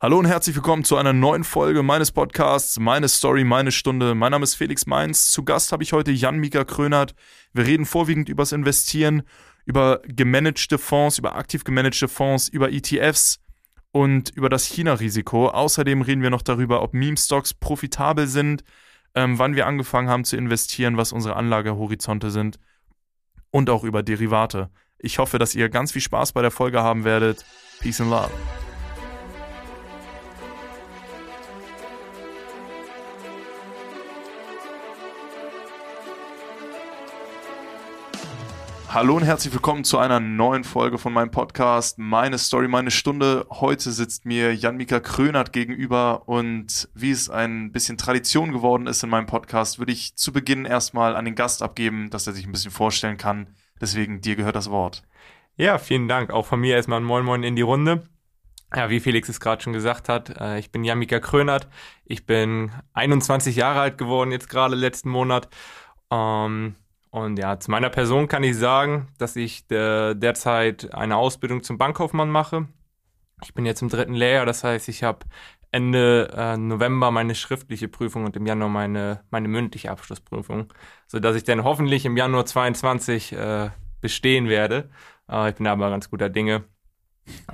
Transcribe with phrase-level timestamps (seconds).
[0.00, 4.14] Hallo und herzlich willkommen zu einer neuen Folge meines Podcasts, meine Story, meine Stunde.
[4.14, 5.32] Mein Name ist Felix Mainz.
[5.32, 7.16] Zu Gast habe ich heute Jan Mika Krönert.
[7.52, 9.24] Wir reden vorwiegend übers Investieren,
[9.64, 13.40] über gemanagte Fonds, über aktiv gemanagte Fonds, über ETFs
[13.90, 15.48] und über das China-Risiko.
[15.48, 18.62] Außerdem reden wir noch darüber, ob Meme-Stocks profitabel sind,
[19.16, 22.60] ähm, wann wir angefangen haben zu investieren, was unsere Anlagehorizonte sind
[23.50, 24.70] und auch über Derivate.
[25.00, 27.44] Ich hoffe, dass ihr ganz viel Spaß bei der Folge haben werdet.
[27.80, 28.30] Peace and Love.
[38.90, 43.46] Hallo und herzlich willkommen zu einer neuen Folge von meinem Podcast Meine Story, meine Stunde.
[43.50, 49.10] Heute sitzt mir Jan-Mika Krönert gegenüber und wie es ein bisschen Tradition geworden ist in
[49.10, 52.52] meinem Podcast, würde ich zu Beginn erstmal an den Gast abgeben, dass er sich ein
[52.52, 53.54] bisschen vorstellen kann.
[53.78, 55.02] Deswegen dir gehört das Wort.
[55.56, 56.30] Ja, vielen Dank.
[56.30, 58.04] Auch von mir erstmal ein Moin Moin in die Runde.
[58.74, 61.68] Ja, wie Felix es gerade schon gesagt hat, äh, ich bin Jan-Mika Krönert.
[62.06, 65.50] Ich bin 21 Jahre alt geworden, jetzt gerade letzten Monat.
[66.10, 66.74] Ähm,
[67.10, 71.78] und ja, zu meiner Person kann ich sagen, dass ich de derzeit eine Ausbildung zum
[71.78, 72.68] Bankkaufmann mache.
[73.42, 75.26] Ich bin jetzt im dritten Lehrjahr, das heißt, ich habe
[75.70, 80.72] Ende äh, November meine schriftliche Prüfung und im Januar meine, meine mündliche Abschlussprüfung,
[81.06, 84.90] sodass ich dann hoffentlich im Januar 22 äh, bestehen werde.
[85.30, 86.64] Äh, ich bin aber ganz guter Dinge.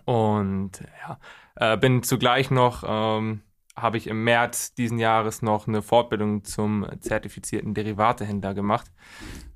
[0.05, 1.19] Und ja,
[1.57, 3.43] äh, bin zugleich noch ähm,
[3.77, 8.87] habe ich im März diesen Jahres noch eine Fortbildung zum zertifizierten Derivatehändler gemacht.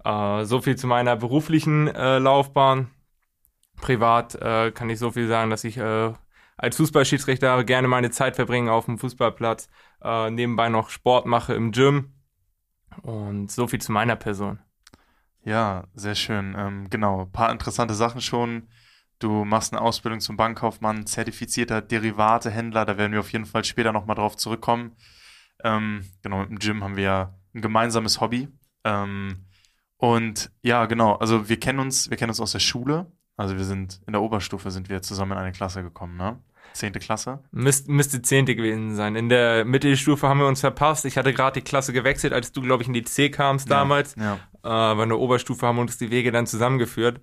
[0.05, 2.91] Äh, so viel zu meiner beruflichen äh, Laufbahn.
[3.81, 6.13] Privat äh, kann ich so viel sagen, dass ich äh,
[6.57, 9.69] als Fußballschiedsrichter gerne meine Zeit verbringe auf dem Fußballplatz,
[10.03, 12.15] äh, nebenbei noch Sport mache im Gym.
[13.03, 14.59] Und so viel zu meiner Person.
[15.45, 16.57] Ja, sehr schön.
[16.59, 18.69] Ähm, genau, ein paar interessante Sachen schon
[19.19, 22.85] Du machst eine Ausbildung zum Bankkaufmann, zertifizierter Derivatehändler.
[22.85, 24.93] Da werden wir auf jeden Fall später nochmal drauf zurückkommen.
[25.65, 28.49] Ähm, genau, mit dem Gym haben wir ja ein gemeinsames Hobby.
[28.85, 29.47] Ähm,
[29.97, 33.11] und ja, genau, also wir kennen uns, wir kennen uns aus der Schule.
[33.37, 36.39] Also wir sind in der Oberstufe sind wir zusammen in eine Klasse gekommen, ne?
[36.75, 37.43] Zehnte Klasse?
[37.51, 39.17] Müsst, müsste zehnte gewesen sein.
[39.17, 41.05] In der Mittelstufe haben wir uns verpasst.
[41.07, 44.15] Ich hatte gerade die Klasse gewechselt, als du, glaube ich, in die C kamst damals.
[44.17, 44.39] Ja, ja.
[44.63, 47.21] Aber in der Oberstufe haben wir uns die Wege dann zusammengeführt.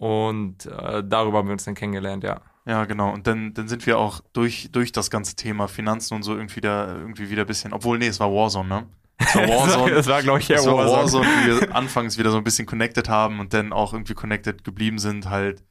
[0.00, 2.40] Und äh, darüber haben wir uns dann kennengelernt, ja.
[2.64, 3.12] Ja, genau.
[3.12, 6.62] Und dann, dann sind wir auch durch, durch das ganze Thema Finanzen und so irgendwie,
[6.62, 8.86] da, irgendwie wieder ein bisschen, obwohl, nee, es war Warzone, ne?
[9.18, 9.90] Es war Warzone.
[9.92, 10.90] das war, glaube ich, eher Warzone.
[10.90, 14.64] Warzone, wie wir anfangs wieder so ein bisschen connected haben und dann auch irgendwie connected
[14.64, 15.28] geblieben sind.
[15.28, 15.62] Halt,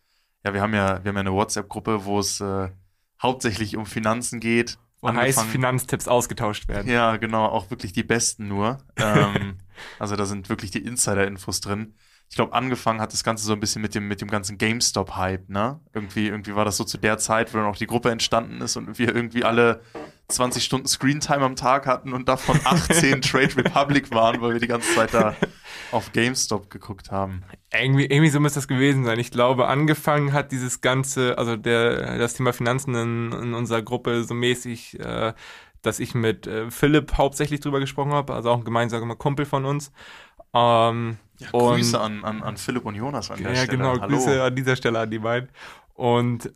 [0.45, 2.69] ja, wir haben ja, wir haben ja eine WhatsApp-Gruppe, wo es äh,
[3.19, 4.78] hauptsächlich um Finanzen geht.
[5.01, 6.88] Wo heißt Finanztipps ausgetauscht werden.
[6.88, 8.78] Ja, genau, auch wirklich die besten nur.
[8.97, 9.57] ähm,
[9.97, 11.95] also da sind wirklich die Insider-Infos drin
[12.29, 15.50] ich glaube, angefangen hat das Ganze so ein bisschen mit dem, mit dem ganzen GameStop-Hype,
[15.50, 15.79] ne?
[15.94, 18.78] Irgendwie, irgendwie war das so zu der Zeit, wo dann auch die Gruppe entstanden ist
[18.78, 19.81] und wir irgendwie alle
[20.28, 24.68] 20 Stunden Screentime am Tag hatten und davon 18 Trade Republic waren, weil wir die
[24.68, 25.35] ganze Zeit da
[25.91, 27.44] auf GameStop geguckt haben.
[27.73, 29.18] Irgendwie, irgendwie so müsste das gewesen sein.
[29.18, 34.23] Ich glaube, angefangen hat dieses ganze, also der, das Thema Finanzen in, in unserer Gruppe
[34.23, 35.34] so mäßig, äh,
[35.81, 39.66] dass ich mit äh, Philipp hauptsächlich drüber gesprochen habe, also auch ein gemeinsamer Kumpel von
[39.66, 39.91] uns.
[40.53, 43.83] Ähm, ja, Grüße und, an, an, an Philipp und Jonas an der ja, Stelle.
[43.83, 44.16] Ja, genau, Hallo.
[44.16, 45.50] Grüße an dieser Stelle an die beiden.
[45.94, 46.53] Und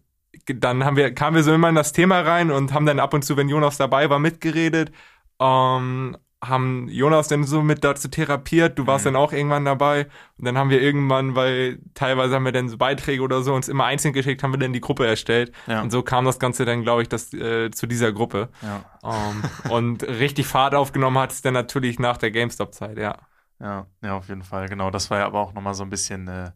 [0.48, 3.14] dann haben wir, kamen wir so immer in das Thema rein und haben dann ab
[3.14, 4.92] und zu, wenn Jonas dabei war, mitgeredet.
[5.40, 6.18] Ähm,
[6.48, 9.14] haben Jonas dann so mit dazu therapiert, du warst mhm.
[9.14, 10.08] dann auch irgendwann dabei
[10.38, 13.70] und dann haben wir irgendwann, weil teilweise haben wir dann so Beiträge oder so uns
[13.70, 15.82] immer einzeln geschickt, haben wir dann die Gruppe erstellt ja.
[15.82, 18.50] und so kam das Ganze dann, glaube ich, das, äh, zu dieser Gruppe.
[18.62, 18.84] Ja.
[19.04, 23.18] Ähm, und richtig Fahrt aufgenommen hat es dann natürlich nach der GameStop-Zeit, ja.
[23.64, 24.92] Ja, ja, auf jeden Fall, genau.
[24.92, 26.52] Das war ja aber auch nochmal so ein bisschen, äh,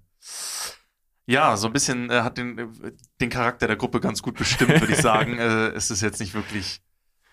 [1.25, 2.91] ja, so ein bisschen äh, hat den, äh,
[3.21, 5.37] den Charakter der Gruppe ganz gut bestimmt, würde ich sagen.
[5.39, 6.81] äh, es ist jetzt nicht wirklich,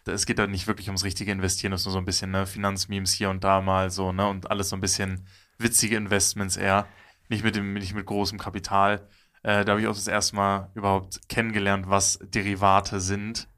[0.06, 2.46] es geht da nicht wirklich ums richtige Investieren, es ist nur so ein bisschen ne,
[2.46, 5.26] Finanzmemes hier und da mal so, ne, und alles so ein bisschen
[5.58, 6.86] witzige Investments eher.
[7.28, 9.08] Nicht mit dem, nicht mit großem Kapital.
[9.42, 13.48] Äh, da habe ich auch das erste Mal überhaupt kennengelernt, was Derivate sind.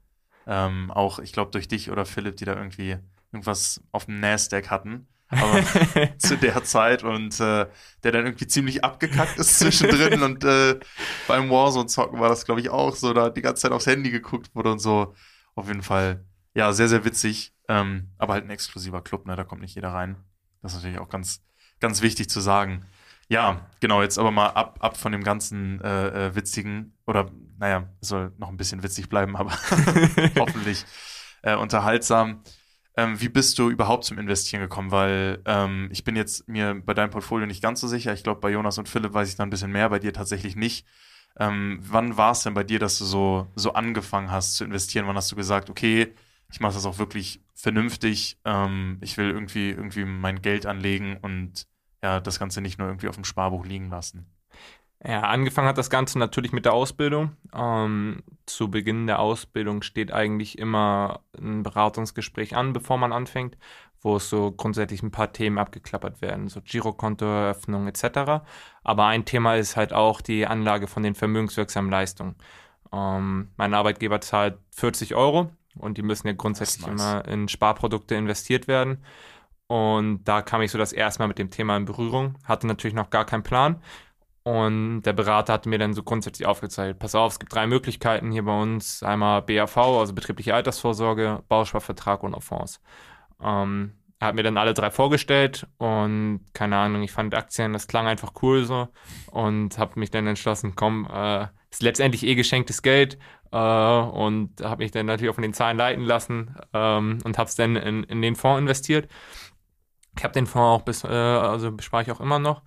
[0.47, 2.97] Ähm, auch, ich glaube, durch dich oder Philipp, die da irgendwie
[3.31, 5.61] irgendwas auf dem Nasdaq hatten aber
[6.17, 7.67] zu der Zeit und äh,
[8.03, 10.79] der dann irgendwie ziemlich abgekackt ist zwischendrin und äh,
[11.27, 14.11] beim Warzone-Zocken war das, glaube ich, auch so, da hat die ganze Zeit aufs Handy
[14.11, 15.13] geguckt wurde und so.
[15.55, 19.43] Auf jeden Fall, ja, sehr, sehr witzig, ähm, aber halt ein exklusiver Club, ne, da
[19.43, 20.15] kommt nicht jeder rein.
[20.61, 21.43] Das ist natürlich auch ganz,
[21.79, 22.85] ganz wichtig zu sagen.
[23.29, 27.89] Ja, genau, jetzt aber mal ab, ab von dem ganzen äh, äh, witzigen, oder naja,
[27.99, 29.51] soll noch ein bisschen witzig bleiben, aber
[30.39, 30.85] hoffentlich
[31.41, 32.43] äh, unterhaltsam.
[32.97, 34.91] Ähm, wie bist du überhaupt zum Investieren gekommen?
[34.91, 38.13] Weil ähm, ich bin jetzt mir bei deinem Portfolio nicht ganz so sicher.
[38.13, 40.55] Ich glaube, bei Jonas und Philipp weiß ich da ein bisschen mehr, bei dir tatsächlich
[40.55, 40.85] nicht.
[41.39, 45.05] Ähm, wann war es denn bei dir, dass du so, so angefangen hast zu investieren?
[45.07, 46.13] Wann hast du gesagt, okay,
[46.51, 51.67] ich mache das auch wirklich vernünftig, ähm, ich will irgendwie, irgendwie mein Geld anlegen und
[52.01, 54.25] ja, das Ganze nicht nur irgendwie auf dem Sparbuch liegen lassen?
[55.05, 57.37] Ja, angefangen hat das Ganze natürlich mit der Ausbildung.
[57.53, 63.57] Ähm, zu Beginn der Ausbildung steht eigentlich immer ein Beratungsgespräch an, bevor man anfängt,
[64.01, 68.43] wo es so grundsätzlich ein paar Themen abgeklappert werden, so Girokontoeröffnung etc.
[68.83, 72.35] Aber ein Thema ist halt auch die Anlage von den vermögenswirksamen Leistungen.
[72.91, 76.99] Ähm, mein Arbeitgeber zahlt 40 Euro und die müssen ja grundsätzlich nice.
[76.99, 79.03] immer in Sparprodukte investiert werden.
[79.67, 82.95] Und da kam ich so das erste Mal mit dem Thema in Berührung, hatte natürlich
[82.95, 83.81] noch gar keinen Plan
[84.47, 88.31] und der Berater hat mir dann so grundsätzlich aufgezeigt, pass auf, es gibt drei Möglichkeiten
[88.31, 89.03] hier bei uns.
[89.03, 92.79] Einmal BAV, also betriebliche Altersvorsorge, Bausparvertrag und Fonds.
[93.43, 97.89] Ähm, er hat mir dann alle drei vorgestellt und keine Ahnung, ich fand Aktien, das
[97.89, 98.87] klang einfach cool so
[99.31, 103.19] und habe mich dann entschlossen, komm, äh, ist letztendlich eh geschenktes Geld
[103.51, 107.49] äh, und habe mich dann natürlich auch von den Zahlen leiten lassen ähm, und habe
[107.49, 109.11] es dann in, in den Fonds investiert.
[110.17, 112.61] Ich habe den Fonds auch bis, äh, also bespare ich auch immer noch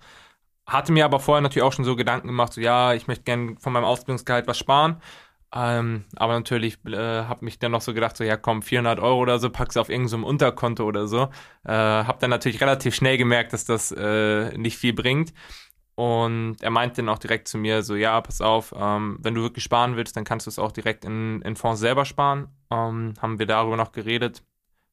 [0.67, 3.55] hatte mir aber vorher natürlich auch schon so Gedanken gemacht, so ja, ich möchte gerne
[3.59, 5.01] von meinem Ausbildungsgehalt was sparen.
[5.53, 9.19] Ähm, aber natürlich äh, habe mich dann noch so gedacht, so ja komm, 400 Euro
[9.19, 11.29] oder so, pack's auf irgendeinem so Unterkonto oder so.
[11.65, 15.33] Äh, habe dann natürlich relativ schnell gemerkt, dass das äh, nicht viel bringt.
[15.95, 19.41] Und er meinte dann auch direkt zu mir so, ja, pass auf, ähm, wenn du
[19.41, 22.47] wirklich sparen willst, dann kannst du es auch direkt in, in Fonds selber sparen.
[22.71, 24.41] Ähm, haben wir darüber noch geredet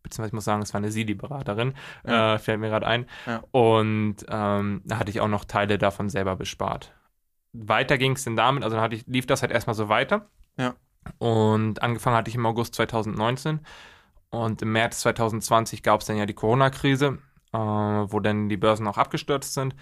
[0.08, 1.75] beziehungsweise ich muss sagen, es war eine sie, die Beraterin,
[2.06, 2.34] ja.
[2.34, 3.06] äh, fällt mir gerade ein.
[3.26, 3.43] Ja.
[3.50, 6.93] Und ähm, da hatte ich auch noch Teile davon selber bespart.
[7.52, 10.26] Weiter ging es denn damit, also dann ich, lief das halt erstmal so weiter.
[10.56, 10.75] Ja.
[11.19, 13.60] Und angefangen hatte ich im August 2019.
[14.31, 17.19] Und im März 2020 gab es dann ja die Corona-Krise,
[17.52, 19.75] äh, wo dann die Börsen auch abgestürzt sind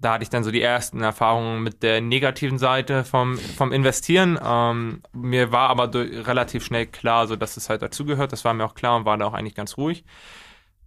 [0.00, 4.38] da hatte ich dann so die ersten Erfahrungen mit der negativen Seite vom, vom Investieren.
[4.42, 8.32] Ähm, mir war aber relativ schnell klar, so dass es halt dazugehört.
[8.32, 10.04] Das war mir auch klar und war da auch eigentlich ganz ruhig.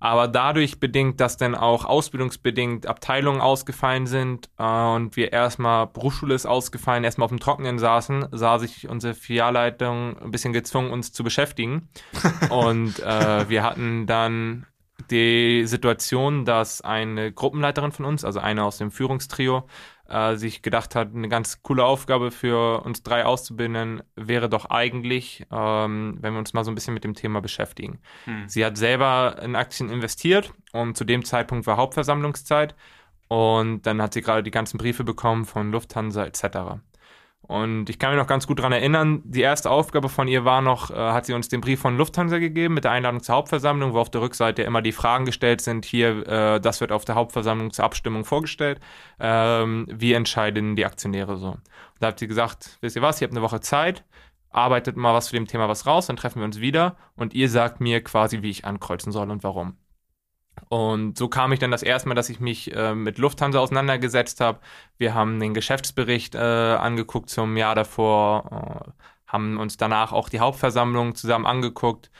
[0.03, 6.35] Aber dadurch bedingt, dass dann auch ausbildungsbedingt Abteilungen ausgefallen sind äh, und wir erstmal Berufsschule
[6.35, 11.13] ist ausgefallen, erstmal auf dem Trockenen saßen, sah sich unsere Filialleitung ein bisschen gezwungen, uns
[11.13, 11.87] zu beschäftigen.
[12.49, 14.65] und äh, wir hatten dann
[15.13, 19.67] die Situation, dass eine Gruppenleiterin von uns, also eine aus dem Führungstrio,
[20.09, 25.45] äh, sich gedacht hat, eine ganz coole Aufgabe für uns drei Auszubildenden wäre doch eigentlich,
[25.51, 27.99] ähm, wenn wir uns mal so ein bisschen mit dem Thema beschäftigen.
[28.25, 28.47] Hm.
[28.47, 32.75] Sie hat selber in Aktien investiert und zu dem Zeitpunkt war Hauptversammlungszeit
[33.27, 36.81] und dann hat sie gerade die ganzen Briefe bekommen von Lufthansa etc.
[37.45, 40.61] Und ich kann mich noch ganz gut daran erinnern, die erste Aufgabe von ihr war
[40.61, 43.93] noch, äh, hat sie uns den Brief von Lufthansa gegeben mit der Einladung zur Hauptversammlung,
[43.93, 47.15] wo auf der Rückseite immer die Fragen gestellt sind, hier, äh, das wird auf der
[47.15, 48.79] Hauptversammlung zur Abstimmung vorgestellt,
[49.19, 51.49] ähm, wie entscheiden die Aktionäre so.
[51.49, 51.61] Und
[51.99, 54.05] da hat sie gesagt, wisst ihr was, ihr habt eine Woche Zeit,
[54.49, 57.49] arbeitet mal was zu dem Thema was raus, dann treffen wir uns wieder und ihr
[57.49, 59.75] sagt mir quasi, wie ich ankreuzen soll und warum.
[60.69, 64.39] Und so kam ich dann das erste Mal, dass ich mich äh, mit Lufthansa auseinandergesetzt
[64.39, 64.59] habe.
[64.97, 68.91] Wir haben den Geschäftsbericht äh, angeguckt zum Jahr davor, äh,
[69.27, 72.11] haben uns danach auch die Hauptversammlung zusammen angeguckt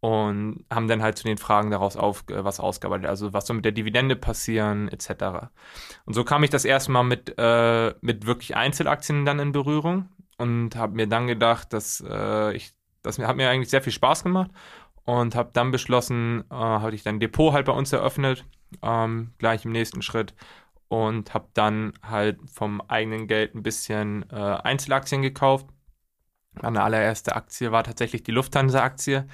[0.00, 3.56] und haben dann halt zu den Fragen daraus auf, äh, was ausgearbeitet, also was soll
[3.56, 5.50] mit der Dividende passieren, etc.
[6.04, 10.08] Und so kam ich das erste Mal mit, äh, mit wirklich Einzelaktien dann in Berührung
[10.38, 14.24] und habe mir dann gedacht, dass äh, ich, das hat mir eigentlich sehr viel Spaß
[14.24, 14.50] gemacht
[15.04, 18.44] und habe dann beschlossen, äh, hatte ich dann Depot halt bei uns eröffnet,
[18.82, 20.34] ähm, gleich im nächsten Schritt
[20.88, 25.66] und habe dann halt vom eigenen Geld ein bisschen äh, Einzelaktien gekauft.
[26.60, 29.26] Meine allererste Aktie war tatsächlich die Lufthansa-Aktie.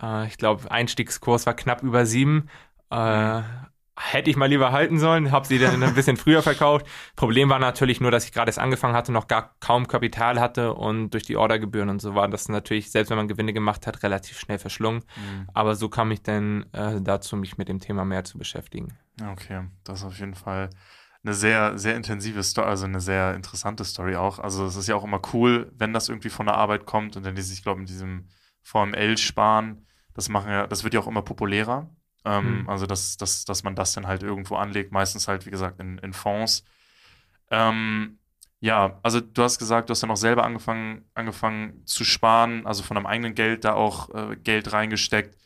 [0.00, 2.48] Äh, ich glaube, Einstiegskurs war knapp über sieben.
[2.90, 3.42] Äh,
[4.10, 6.86] hätte ich mal lieber halten sollen, habe sie dann ein bisschen früher verkauft.
[7.16, 10.74] Problem war natürlich nur, dass ich gerade erst angefangen hatte, noch gar kaum Kapital hatte
[10.74, 14.02] und durch die Ordergebühren und so war das natürlich, selbst wenn man Gewinne gemacht hat,
[14.02, 15.04] relativ schnell verschlungen.
[15.16, 15.48] Mhm.
[15.54, 18.96] Aber so kam ich dann äh, dazu, mich mit dem Thema mehr zu beschäftigen.
[19.30, 20.70] Okay, das ist auf jeden Fall
[21.24, 24.38] eine sehr, sehr intensive Story, also eine sehr interessante Story auch.
[24.38, 27.24] Also es ist ja auch immer cool, wenn das irgendwie von der Arbeit kommt und
[27.24, 28.28] dann die sich, glaube ich, in diesem
[28.62, 29.86] VML sparen.
[30.14, 31.88] Das machen ja, das wird ja auch immer populärer.
[32.24, 32.68] Ähm, mhm.
[32.68, 35.98] Also, dass, dass, dass man das dann halt irgendwo anlegt, meistens halt, wie gesagt, in,
[35.98, 36.64] in Fonds.
[37.50, 38.18] Ähm,
[38.60, 42.84] ja, also du hast gesagt, du hast dann auch selber angefangen, angefangen zu sparen, also
[42.84, 45.36] von deinem eigenen Geld da auch äh, Geld reingesteckt.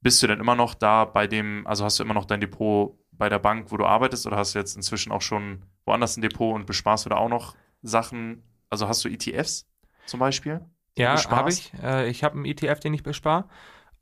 [0.00, 2.96] Bist du denn immer noch da bei dem, also hast du immer noch dein Depot
[3.10, 6.22] bei der Bank, wo du arbeitest, oder hast du jetzt inzwischen auch schon woanders ein
[6.22, 8.44] Depot und besparst du da auch noch Sachen?
[8.70, 9.68] Also hast du ETFs
[10.06, 10.60] zum Beispiel?
[10.96, 11.72] Ja, habe ich.
[11.82, 13.48] Äh, ich habe einen ETF, den ich bespare.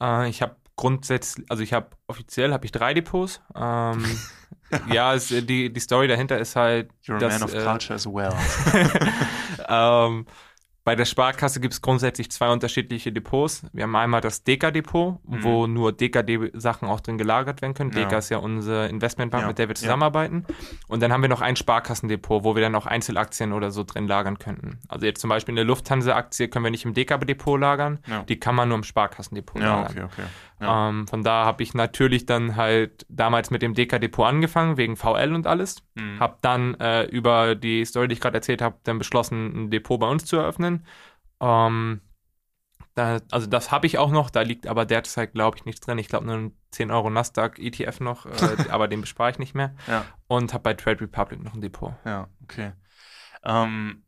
[0.02, 3.42] Äh, ich habe grundsätzlich, also ich habe offiziell habe ich drei Depots.
[3.54, 4.02] Ähm,
[4.90, 6.90] ja, es, die, die Story dahinter ist halt.
[7.04, 8.32] You're a dass, man of äh, culture as well.
[9.68, 10.26] ähm,
[10.82, 13.64] bei der Sparkasse gibt es grundsätzlich zwei unterschiedliche Depots.
[13.72, 15.42] Wir haben einmal das Deka-Depot, Mhm.
[15.44, 17.90] wo nur Deka-Sachen auch drin gelagert werden können.
[17.92, 18.04] Ja.
[18.04, 19.80] Deka ist ja unsere Investmentbank, Ja, mit der wir ja.
[19.80, 20.46] zusammenarbeiten.
[20.88, 24.08] Und dann haben wir noch ein Sparkassendepot, wo wir dann auch Einzelaktien oder so drin
[24.08, 24.78] lagern könnten.
[24.88, 28.22] Also jetzt zum Beispiel eine Lufthansa-Aktie können wir nicht im Deka-Depot lagern, Ja.
[28.22, 30.04] die kann man nur im Sparkassendepot Ja, lagern.
[30.04, 30.28] okay, okay.
[30.62, 30.88] Ja.
[30.90, 35.34] Ähm, von da habe ich natürlich dann halt damals mit dem Deka-Depot angefangen, wegen VL
[35.34, 35.82] und alles.
[35.94, 36.20] Mhm.
[36.20, 39.98] Habe dann äh, über die Story, die ich gerade erzählt habe, dann beschlossen, ein Depot
[39.98, 40.69] bei uns zu eröffnen.
[41.40, 42.00] Ähm,
[42.94, 45.98] da, also das habe ich auch noch, da liegt aber derzeit, glaube ich, nichts drin.
[45.98, 48.30] Ich glaube nur ein 10 Euro Nasdaq ETF noch, äh,
[48.70, 49.74] aber den bespare ich nicht mehr.
[49.86, 50.04] Ja.
[50.26, 51.94] Und habe bei Trade Republic noch ein Depot.
[52.04, 52.72] Ja, okay.
[53.44, 54.04] Ähm,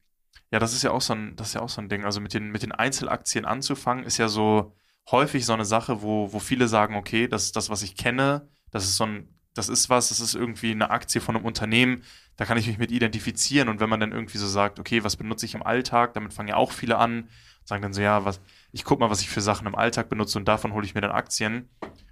[0.51, 2.05] ja, das ist ja auch so ein, das ist ja auch so ein Ding.
[2.05, 4.77] Also mit den, mit den Einzelaktien anzufangen, ist ja so
[5.11, 8.49] häufig so eine Sache, wo, wo viele sagen, okay, das ist das, was ich kenne,
[8.71, 12.03] das ist so ein, das ist was, das ist irgendwie eine Aktie von einem Unternehmen,
[12.37, 13.69] da kann ich mich mit identifizieren.
[13.69, 16.49] Und wenn man dann irgendwie so sagt, okay, was benutze ich im Alltag, damit fangen
[16.49, 17.29] ja auch viele an,
[17.65, 18.41] sagen dann so, ja, was,
[18.73, 21.01] ich guck mal, was ich für Sachen im Alltag benutze und davon hole ich mir
[21.03, 21.69] dann Aktien.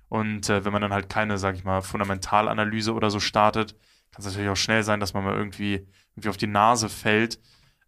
[0.09, 3.77] Und äh, wenn man dann halt keine, sag ich mal, Fundamentalanalyse oder so startet,
[4.11, 7.41] kann es natürlich auch schnell sein, dass man mal irgendwie, irgendwie auf die Nase fällt.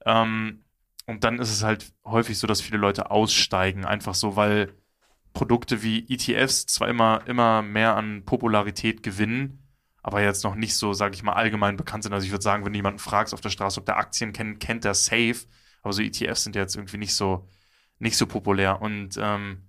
[0.07, 0.65] Ähm,
[1.07, 4.73] und dann ist es halt häufig so, dass viele Leute aussteigen, einfach so, weil
[5.33, 9.63] Produkte wie ETFs zwar immer, immer mehr an Popularität gewinnen,
[10.03, 12.13] aber jetzt noch nicht so, sage ich mal, allgemein bekannt sind.
[12.13, 14.61] Also ich würde sagen, wenn du jemanden fragst auf der Straße, ob der Aktien kennt,
[14.61, 15.47] kennt der safe.
[15.83, 17.49] Aber so ETFs sind ja jetzt irgendwie nicht so,
[17.99, 18.83] nicht so populär.
[18.83, 19.69] Und ähm,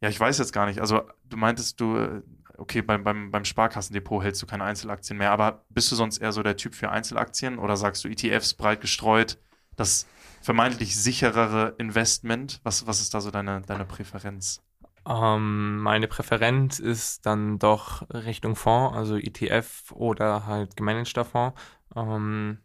[0.00, 0.80] ja, ich weiß jetzt gar nicht.
[0.80, 2.22] Also du meintest du,
[2.58, 6.32] okay, beim, beim, beim Sparkassendepot hältst du keine Einzelaktien mehr, aber bist du sonst eher
[6.32, 9.38] so der Typ für Einzelaktien oder sagst du ETFs breit gestreut,
[9.76, 10.06] das
[10.42, 12.60] vermeintlich sicherere Investment?
[12.64, 14.62] Was, was ist da so deine, deine Präferenz?
[15.08, 21.60] Ähm, meine Präferenz ist dann doch Richtung Fonds, also ETF oder halt gemanagter Fonds.
[21.96, 22.58] Ähm,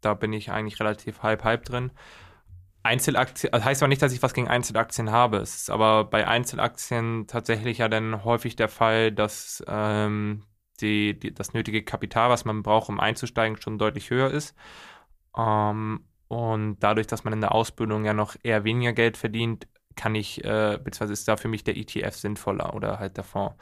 [0.00, 1.92] da bin ich eigentlich relativ halb-halb drin.
[2.82, 5.38] Einzelaktien, das heißt aber nicht, dass ich was gegen Einzelaktien habe.
[5.38, 10.44] Es ist aber bei Einzelaktien tatsächlich ja dann häufig der Fall, dass ähm,
[10.80, 14.54] die, die, das nötige Kapital, was man braucht, um einzusteigen, schon deutlich höher ist.
[15.36, 20.14] Ähm, und dadurch, dass man in der Ausbildung ja noch eher weniger Geld verdient, kann
[20.14, 23.56] ich, äh, beziehungsweise ist da für mich der ETF sinnvoller oder halt der Fonds.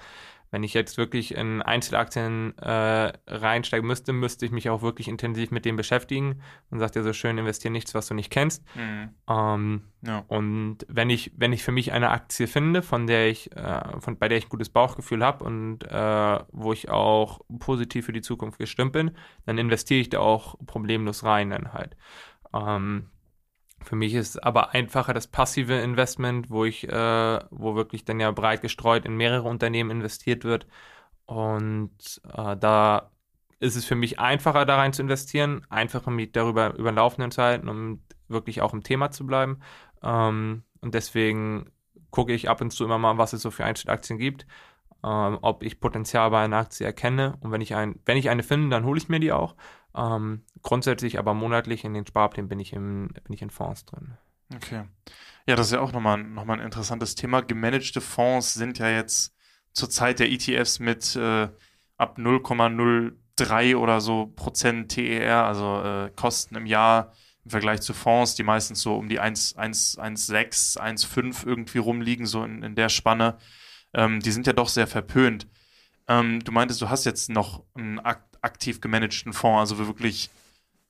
[0.50, 5.50] Wenn ich jetzt wirklich in Einzelaktien äh, reinsteigen müsste, müsste ich mich auch wirklich intensiv
[5.50, 6.42] mit dem beschäftigen.
[6.68, 8.62] Man sagt ja so schön, investiere nichts, was du nicht kennst.
[8.76, 9.14] Mhm.
[9.30, 10.24] Ähm, Ja.
[10.28, 14.18] und wenn ich, wenn ich für mich eine Aktie finde, von der ich, äh, von,
[14.18, 18.20] bei der ich ein gutes Bauchgefühl habe und äh, wo ich auch positiv für die
[18.20, 19.12] Zukunft gestimmt bin,
[19.46, 21.96] dann investiere ich da auch problemlos rein dann halt.
[22.52, 23.08] Ähm,
[23.84, 28.30] für mich ist aber einfacher das passive Investment, wo ich, äh, wo wirklich dann ja
[28.30, 30.66] breit gestreut in mehrere Unternehmen investiert wird.
[31.26, 33.10] Und äh, da
[33.60, 37.30] ist es für mich einfacher, da rein zu investieren, einfacher mich darüber über den Laufenden
[37.30, 39.60] zu halten, um wirklich auch im Thema zu bleiben.
[40.02, 41.70] Ähm, und deswegen
[42.10, 44.46] gucke ich ab und zu immer mal, was es so für Einzelaktien gibt,
[45.04, 47.36] ähm, ob ich Potenzial bei einer Aktie erkenne.
[47.40, 49.54] Und wenn ich, ein, wenn ich eine finde, dann hole ich mir die auch.
[49.94, 54.16] Ähm, grundsätzlich aber monatlich in den Sparplänen bin ich, im, bin ich in Fonds drin.
[54.54, 54.84] Okay.
[55.46, 57.40] Ja, das ist ja auch nochmal, noch ein interessantes Thema.
[57.40, 59.34] Gemanagte Fonds sind ja jetzt
[59.72, 61.48] zur Zeit der ETFs mit äh,
[61.96, 67.12] ab 0,03 oder so Prozent TER, also äh, Kosten im Jahr
[67.44, 72.26] im Vergleich zu Fonds, die meistens so um die 1, 1, 1,6, 1,5 irgendwie rumliegen,
[72.26, 73.38] so in, in der Spanne.
[73.94, 75.48] Ähm, die sind ja doch sehr verpönt.
[76.08, 80.28] Ähm, du meintest, du hast jetzt noch einen ak aktiv gemanagten Fonds, also wirklich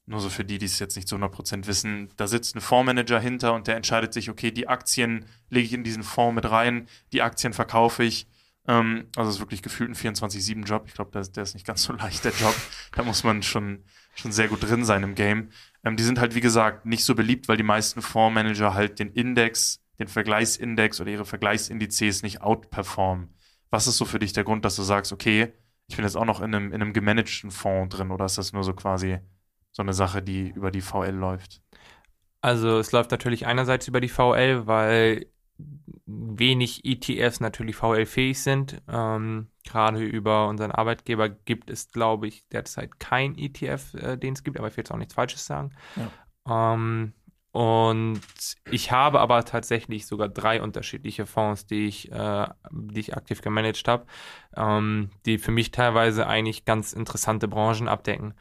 [0.07, 3.21] nur so für die, die es jetzt nicht zu 100% wissen, da sitzt ein Fondsmanager
[3.21, 6.89] hinter und der entscheidet sich, okay, die Aktien lege ich in diesen Fonds mit rein,
[7.13, 8.27] die Aktien verkaufe ich.
[8.67, 10.85] Ähm, also es ist wirklich gefühlt ein 24-7-Job.
[10.87, 12.55] Ich glaube, der, der ist nicht ganz so leicht, der Job.
[12.93, 15.51] Da muss man schon, schon sehr gut drin sein im Game.
[15.85, 19.13] Ähm, die sind halt, wie gesagt, nicht so beliebt, weil die meisten Fondsmanager halt den
[19.13, 23.35] Index, den Vergleichsindex oder ihre Vergleichsindizes nicht outperformen.
[23.71, 25.53] Was ist so für dich der Grund, dass du sagst, okay,
[25.87, 28.53] ich bin jetzt auch noch in einem, in einem gemanagten Fonds drin oder ist das
[28.53, 29.19] nur so quasi
[29.73, 31.61] so eine Sache, die über die VL läuft?
[32.41, 35.27] Also es läuft natürlich einerseits über die VL, weil
[36.07, 38.83] wenig ETFs natürlich VL-fähig sind.
[38.89, 44.43] Ähm, gerade über unseren Arbeitgeber gibt es, glaube ich, derzeit kein ETF, äh, den es
[44.43, 45.71] gibt, aber ich will jetzt auch nichts Falsches sagen.
[46.49, 47.13] Ähm,
[47.53, 48.21] und
[48.71, 53.87] ich habe aber tatsächlich sogar drei unterschiedliche Fonds, die ich, äh, die ich aktiv gemanagt
[53.87, 54.07] habe,
[54.57, 58.35] ähm, die für mich teilweise eigentlich ganz interessante Branchen abdecken.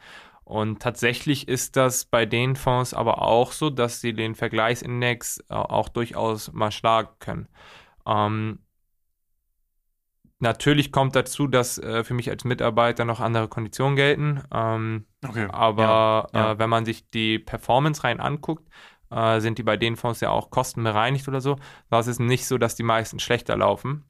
[0.52, 5.54] Und tatsächlich ist das bei den Fonds aber auch so, dass sie den Vergleichsindex äh,
[5.54, 7.48] auch durchaus mal schlagen können.
[8.06, 8.58] Ähm,
[10.40, 14.42] Natürlich kommt dazu, dass äh, für mich als Mitarbeiter noch andere Konditionen gelten.
[14.52, 15.46] Ähm, okay.
[15.50, 16.52] Aber ja, ja.
[16.52, 18.68] Äh, wenn man sich die Performance rein anguckt,
[19.10, 21.56] äh, sind die bei den Fonds ja auch kostenbereinigt oder so.
[21.90, 24.04] Da ist es nicht so, dass die meisten schlechter laufen.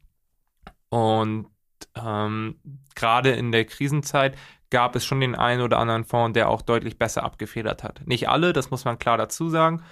[0.88, 1.48] Und
[1.94, 2.58] ähm,
[2.94, 4.36] gerade in der Krisenzeit
[4.72, 8.00] gab es schon den einen oder anderen Fonds, der auch deutlich besser abgefedert hat.
[8.06, 9.82] Nicht alle, das muss man klar dazu sagen,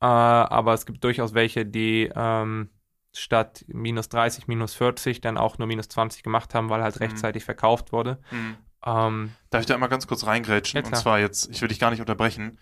[0.00, 2.70] äh, aber es gibt durchaus welche, die ähm,
[3.12, 7.06] statt minus 30, minus 40 dann auch nur minus 20 gemacht haben, weil halt mhm.
[7.06, 8.20] rechtzeitig verkauft wurde.
[8.30, 8.56] Mhm.
[8.86, 10.84] Ähm, Darf ich da einmal ganz kurz reingrätschen?
[10.84, 12.60] und zwar jetzt, ich will dich gar nicht unterbrechen,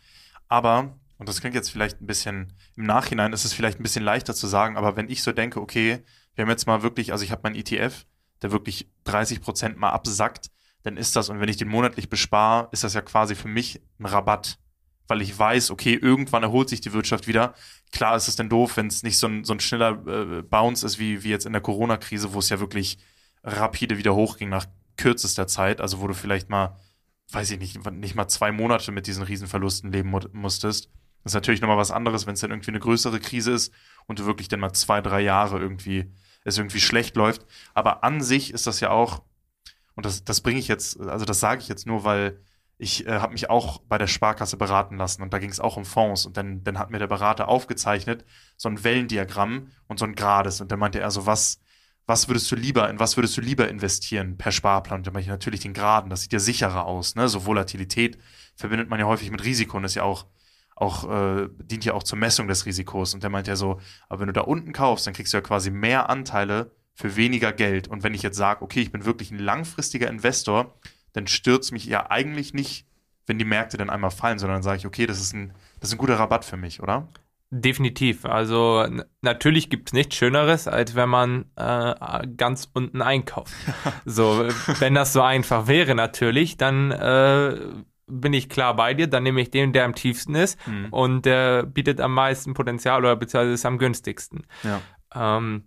[0.48, 4.04] aber, und das klingt jetzt vielleicht ein bisschen, im Nachhinein ist es vielleicht ein bisschen
[4.04, 6.02] leichter zu sagen, aber wenn ich so denke, okay,
[6.34, 8.06] wir haben jetzt mal wirklich, also ich habe meinen ETF,
[8.40, 10.50] der wirklich 30 Prozent mal absackt,
[10.86, 13.82] dann ist das, und wenn ich den monatlich bespare, ist das ja quasi für mich
[13.98, 14.60] ein Rabatt,
[15.08, 17.54] weil ich weiß, okay, irgendwann erholt sich die Wirtschaft wieder.
[17.90, 20.86] Klar ist es denn doof, wenn es nicht so ein, so ein schneller äh, Bounce
[20.86, 22.98] ist, wie, wie jetzt in der Corona-Krise, wo es ja wirklich
[23.42, 24.66] rapide wieder hochging nach
[24.96, 26.76] kürzester Zeit, also wo du vielleicht mal,
[27.32, 30.88] weiß ich nicht, nicht mal zwei Monate mit diesen Riesenverlusten leben mu musstest.
[31.24, 33.72] Das ist natürlich nochmal was anderes, wenn es dann irgendwie eine größere Krise ist
[34.06, 36.12] und du wirklich dann mal zwei, drei Jahre irgendwie,
[36.44, 37.44] es irgendwie schlecht läuft.
[37.74, 39.22] Aber an sich ist das ja auch
[39.96, 42.40] und das, das bringe ich jetzt, also das sage ich jetzt nur, weil
[42.78, 45.76] ich äh, habe mich auch bei der Sparkasse beraten lassen und da ging es auch
[45.76, 48.24] um Fonds und dann, dann hat mir der Berater aufgezeichnet,
[48.56, 51.60] so ein Wellendiagramm und so ein Grades und dann meinte er so, was,
[52.06, 55.00] was würdest du lieber, in was würdest du lieber investieren per Sparplan?
[55.00, 57.28] Und dann meinte ich natürlich den Graden, das sieht ja sicherer aus, ne?
[57.28, 58.18] So Volatilität
[58.54, 60.26] verbindet man ja häufig mit Risiko und ist ja auch,
[60.76, 63.12] auch, äh, dient ja auch zur Messung des Risikos.
[63.12, 65.40] Und der meinte ja so, aber wenn du da unten kaufst, dann kriegst du ja
[65.40, 67.88] quasi mehr Anteile für weniger Geld.
[67.88, 70.74] Und wenn ich jetzt sage, okay, ich bin wirklich ein langfristiger Investor,
[71.12, 72.86] dann stürzt mich ja eigentlich nicht,
[73.26, 75.90] wenn die Märkte dann einmal fallen, sondern dann sage ich, okay, das ist ein, das
[75.90, 77.06] ist ein guter Rabatt für mich, oder?
[77.50, 78.24] Definitiv.
[78.24, 78.86] Also
[79.20, 83.52] natürlich gibt es nichts Schöneres, als wenn man äh, ganz unten einkauft.
[84.04, 84.48] so,
[84.80, 87.56] wenn das so einfach wäre natürlich, dann äh,
[88.06, 89.06] bin ich klar bei dir.
[89.06, 90.86] Dann nehme ich den, der am tiefsten ist mhm.
[90.90, 94.46] und der bietet am meisten Potenzial oder beziehungsweise ist am günstigsten.
[94.64, 94.80] Ja.
[95.14, 95.64] Ähm,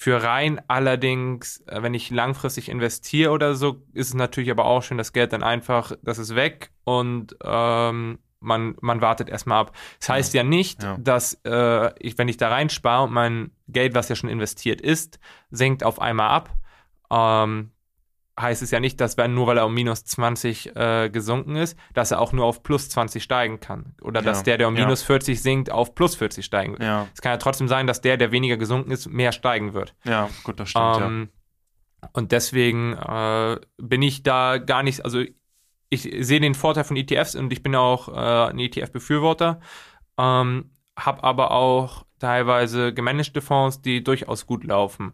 [0.00, 4.82] für rein allerdings, äh, wenn ich langfristig investiere oder so, ist es natürlich aber auch
[4.82, 9.76] schön, das Geld dann einfach, das ist weg und ähm, man, man wartet erstmal ab.
[9.98, 10.96] Das heißt ja, ja nicht, ja.
[10.98, 15.20] dass äh, ich, wenn ich da reinspare und mein Geld, was ja schon investiert ist,
[15.50, 16.48] sinkt auf einmal ab.
[17.10, 17.72] Ähm,
[18.40, 21.76] heißt es ja nicht, dass wenn nur weil er um minus 20 äh, gesunken ist,
[21.94, 23.94] dass er auch nur auf plus 20 steigen kann.
[24.02, 25.06] Oder dass der, der um minus ja.
[25.06, 26.82] 40 sinkt, auf plus 40 steigen wird.
[26.82, 27.06] Ja.
[27.14, 29.94] Es kann ja trotzdem sein, dass der, der weniger gesunken ist, mehr steigen wird.
[30.04, 31.00] Ja, gut, das stimmt.
[31.00, 31.28] Ähm,
[32.02, 32.08] ja.
[32.12, 35.22] Und deswegen äh, bin ich da gar nicht, also
[35.90, 39.60] ich sehe den Vorteil von ETFs und ich bin auch äh, ein ETF-Befürworter,
[40.18, 45.12] ähm, habe aber auch teilweise gemanagte Fonds, die durchaus gut laufen.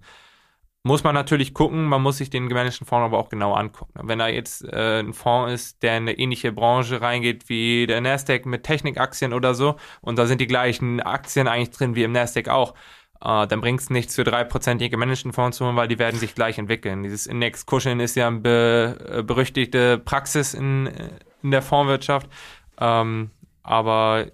[0.87, 3.93] Muss man natürlich gucken, man muss sich den gemanagten Fonds aber auch genau angucken.
[4.05, 8.01] Wenn da jetzt äh, ein Fonds ist, der in eine ähnliche Branche reingeht wie der
[8.01, 12.13] Nasdaq mit Technikaktien oder so, und da sind die gleichen Aktien eigentlich drin wie im
[12.13, 12.75] Nasdaq auch,
[13.21, 16.37] äh, dann bringt es nichts für dreiprozentige gemanagten Fonds zu holen, weil die werden sich
[16.37, 17.03] gleich entwickeln.
[17.03, 20.89] Dieses Index-Kuscheln ist ja eine be äh, berüchtigte Praxis in,
[21.43, 22.29] in der Fondswirtschaft.
[22.79, 23.33] Ähm,
[23.65, 24.27] aber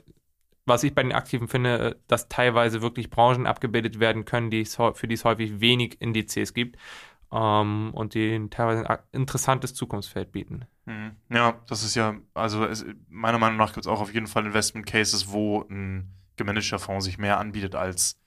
[0.64, 4.64] was ich bei den Aktiven finde, äh, dass teilweise wirklich Branchen abgebildet werden können, die
[4.64, 6.76] für die es häufig wenig Indizes gibt
[7.32, 10.66] ähm, und die teilweise ein interessantes Zukunftsfeld bieten.
[10.84, 11.16] Mhm.
[11.30, 14.46] Ja, das ist ja, also es, meiner Meinung nach gibt es auch auf jeden Fall
[14.46, 18.18] Investment Cases, wo ein gemanagter Fonds sich mehr anbietet als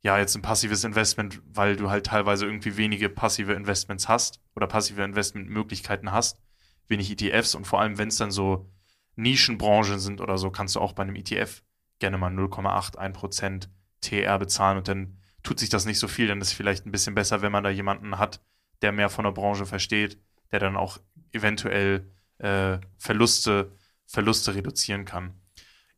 [0.00, 4.68] ja, jetzt ein passives Investment, weil du halt teilweise irgendwie wenige passive Investments hast oder
[4.68, 6.40] passive Investmentmöglichkeiten hast,
[6.86, 8.70] wenig ETFs und vor allem, wenn es dann so
[9.16, 11.62] Nischenbranchen sind oder so, kannst du auch bei einem ETF
[11.98, 13.68] gerne mal 0,81%
[14.00, 16.92] TR bezahlen und dann tut sich das nicht so viel, dann ist es vielleicht ein
[16.92, 18.40] bisschen besser, wenn man da jemanden hat,
[18.82, 20.18] der mehr von der Branche versteht,
[20.52, 20.98] der dann auch
[21.32, 23.72] eventuell äh, Verluste,
[24.06, 25.34] Verluste reduzieren kann.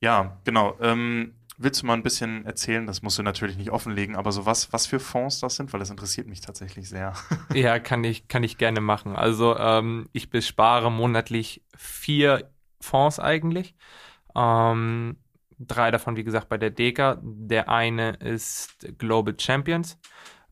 [0.01, 0.79] Ja, genau.
[0.81, 2.87] Ähm, willst du mal ein bisschen erzählen?
[2.87, 5.81] Das musst du natürlich nicht offenlegen, aber so was, was für Fonds das sind, weil
[5.81, 7.13] das interessiert mich tatsächlich sehr.
[7.55, 9.15] ja, kann ich, kann ich gerne machen.
[9.15, 13.75] Also ähm, ich bespare monatlich vier Fonds eigentlich.
[14.35, 15.17] Ähm,
[15.63, 17.21] Drei davon, wie gesagt, bei der Deka.
[17.23, 19.99] Der eine ist Global Champions.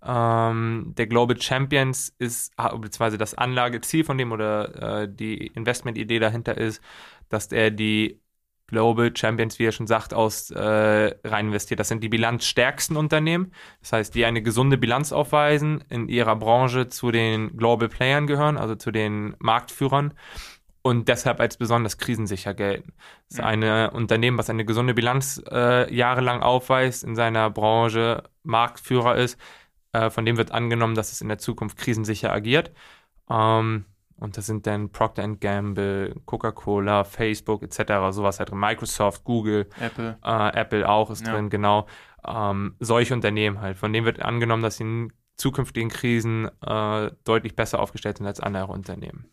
[0.04, 6.58] Ähm, der Global Champions ist, beziehungsweise das Anlageziel von dem oder äh, die Investmentidee dahinter
[6.58, 6.82] ist,
[7.30, 8.20] dass er die
[8.68, 11.80] Global Champions, wie er schon sagt, aus äh, rein investiert.
[11.80, 13.52] Das sind die bilanzstärksten Unternehmen.
[13.80, 18.58] Das heißt, die eine gesunde Bilanz aufweisen, in ihrer Branche zu den Global Playern gehören,
[18.58, 20.12] also zu den Marktführern
[20.88, 22.94] und deshalb als besonders krisensicher gelten.
[23.28, 29.16] Das ist ein Unternehmen, was eine gesunde Bilanz äh, jahrelang aufweist, in seiner Branche Marktführer
[29.16, 29.38] ist,
[29.92, 32.72] äh, von dem wird angenommen, dass es in der Zukunft krisensicher agiert.
[33.30, 33.84] Ähm,
[34.16, 38.58] und das sind dann Procter Gamble, Coca-Cola, Facebook etc., sowas halt drin.
[38.58, 40.18] Microsoft, Google, Apple.
[40.24, 41.34] Äh, Apple auch ist Ja.
[41.34, 41.86] drin, genau.
[42.26, 43.76] Ähm, solche Unternehmen halt.
[43.76, 48.40] Von denen wird angenommen, dass sie in zukünftigen Krisen äh, deutlich besser aufgestellt sind als
[48.40, 49.26] andere Unternehmen.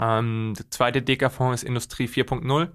[0.00, 2.70] Ähm, der zweite Deka-Fonds ist Industrie 4.0,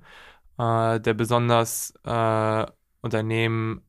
[0.57, 2.65] äh, der besonders äh,
[3.01, 3.81] Unternehmen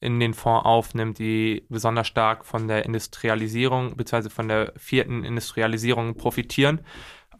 [0.00, 4.28] in den Fonds aufnimmt, die besonders stark von der Industrialisierung bzw.
[4.28, 6.80] von der vierten Industrialisierung profitieren.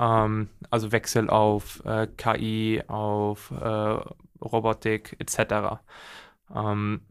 [0.01, 3.99] Ähm, also Wechsel auf äh, KI, auf äh,
[4.40, 5.81] Robotik etc.
[6.55, 7.03] Ähm,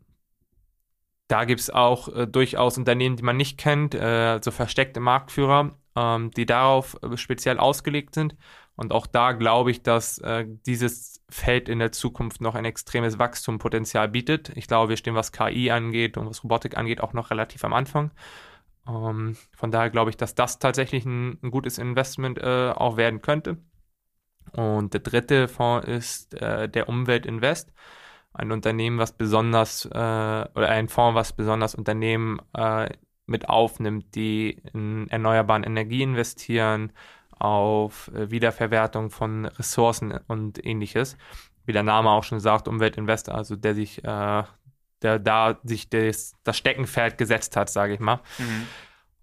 [1.27, 5.77] da gibt es auch äh, durchaus Unternehmen, die man nicht kennt, äh, also versteckte Marktführer,
[5.95, 8.35] ähm, die darauf äh, speziell ausgelegt sind.
[8.75, 13.19] Und auch da glaube ich, dass äh, dieses Feld in der Zukunft noch ein extremes
[13.19, 14.51] Wachstumspotenzial bietet.
[14.55, 17.73] Ich glaube, wir stehen, was KI angeht und was Robotik angeht, auch noch relativ am
[17.73, 18.11] Anfang.
[18.87, 23.21] Ähm, von daher glaube ich, dass das tatsächlich ein, ein gutes Investment äh, auch werden
[23.21, 23.57] könnte.
[24.51, 27.73] Und der dritte Fonds ist äh, der Umweltinvest.
[28.33, 32.89] Ein Unternehmen, was besonders, äh, oder ein Fonds, was besonders Unternehmen äh,
[33.25, 36.91] mit aufnimmt, die in erneuerbaren Energie investieren,
[37.39, 41.17] auf äh, Wiederverwertung von Ressourcen und ähnliches.
[41.65, 44.43] Wie der Name auch schon sagt, Umweltinvest, also der sich, äh,
[45.01, 48.21] der da sich das, das Steckenpferd gesetzt hat, sage ich mal.
[48.37, 48.67] Mhm.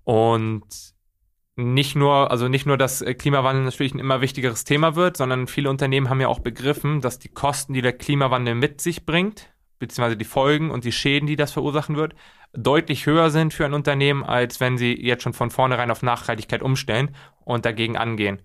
[0.04, 0.94] Und
[1.56, 5.46] nicht nur, also nicht nur, dass äh, Klimawandel natürlich ein immer wichtigeres Thema wird, sondern
[5.46, 9.52] viele Unternehmen haben ja auch begriffen, dass die Kosten, die der Klimawandel mit sich bringt,
[9.78, 12.14] beziehungsweise die Folgen und die Schäden, die das verursachen wird,
[12.52, 16.62] deutlich höher sind für ein Unternehmen, als wenn sie jetzt schon von vornherein auf Nachhaltigkeit
[16.62, 18.42] umstellen und dagegen angehen.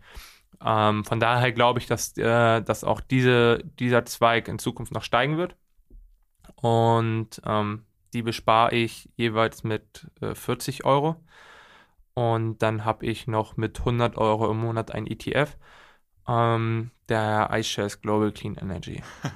[0.64, 5.04] Ähm, von daher glaube ich, dass, äh, dass auch diese, dieser Zweig in Zukunft noch
[5.04, 5.56] steigen wird.
[6.56, 11.18] Und ähm, die bespare ich jeweils mit äh, 40 Euro.
[12.14, 15.58] Und dann habe ich noch mit 100 Euro im Monat ein ETF,
[16.28, 19.04] ähm, der iShares Global Clean Energy.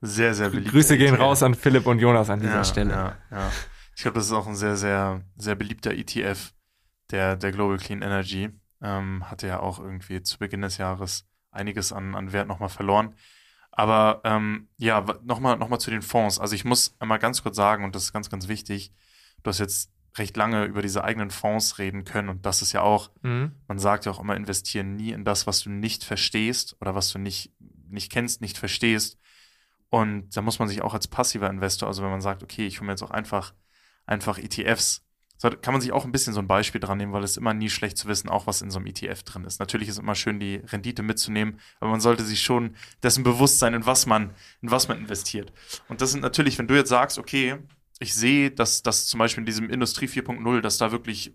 [0.00, 0.70] Sehr, sehr beliebt.
[0.70, 2.90] Grüße gehen raus an Philipp und Jonas an dieser ja, Stelle.
[2.92, 3.50] Ja, ja.
[3.96, 6.52] Ich glaube, das ist auch ein sehr, sehr, sehr beliebter ETF,
[7.10, 8.50] der, der Global Clean Energy.
[8.82, 13.14] Ähm, hatte ja auch irgendwie zu Beginn des Jahres einiges an, an Wert nochmal verloren.
[13.72, 16.38] Aber ähm, ja, nochmal noch mal zu den Fonds.
[16.38, 18.92] Also ich muss einmal ganz kurz sagen, und das ist ganz, ganz wichtig,
[19.42, 22.82] du hast jetzt recht lange über diese eigenen Fonds reden können und das ist ja
[22.82, 23.52] auch, Mhm.
[23.66, 27.10] man sagt ja auch immer, investieren nie in das, was du nicht verstehst oder was
[27.12, 27.52] du nicht,
[27.88, 29.18] nicht kennst, nicht verstehst.
[29.88, 32.78] Und da muss man sich auch als passiver Investor, also wenn man sagt, okay, ich
[32.80, 33.54] hole mir jetzt auch einfach,
[34.06, 35.02] einfach ETFs,
[35.38, 37.52] so, kann man sich auch ein bisschen so ein Beispiel dran nehmen, weil es immer
[37.52, 39.60] nie schlecht zu wissen, auch was in so einem ETF drin ist.
[39.60, 43.58] Natürlich ist es immer schön, die Rendite mitzunehmen, aber man sollte sich schon dessen bewusst
[43.58, 44.30] sein, in was man,
[44.62, 45.52] in was man investiert.
[45.88, 47.58] Und das sind natürlich, wenn du jetzt sagst, okay,
[47.98, 51.34] ich sehe, dass, dass zum Beispiel in diesem Industrie 4.0, dass da wirklich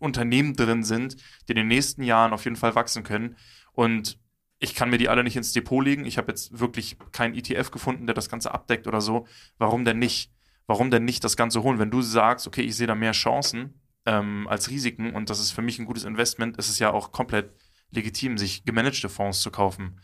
[0.00, 3.36] Unternehmen drin sind, die in den nächsten Jahren auf jeden Fall wachsen können.
[3.72, 4.18] Und
[4.60, 6.04] ich kann mir die alle nicht ins Depot legen.
[6.04, 9.26] Ich habe jetzt wirklich keinen ETF gefunden, der das Ganze abdeckt oder so.
[9.58, 10.32] Warum denn nicht?
[10.68, 11.78] Warum denn nicht das Ganze holen?
[11.78, 15.50] Wenn du sagst, okay, ich sehe da mehr Chancen ähm, als Risiken und das ist
[15.50, 17.52] für mich ein gutes Investment, ist es ja auch komplett
[17.90, 19.98] legitim, sich gemanagte Fonds zu kaufen.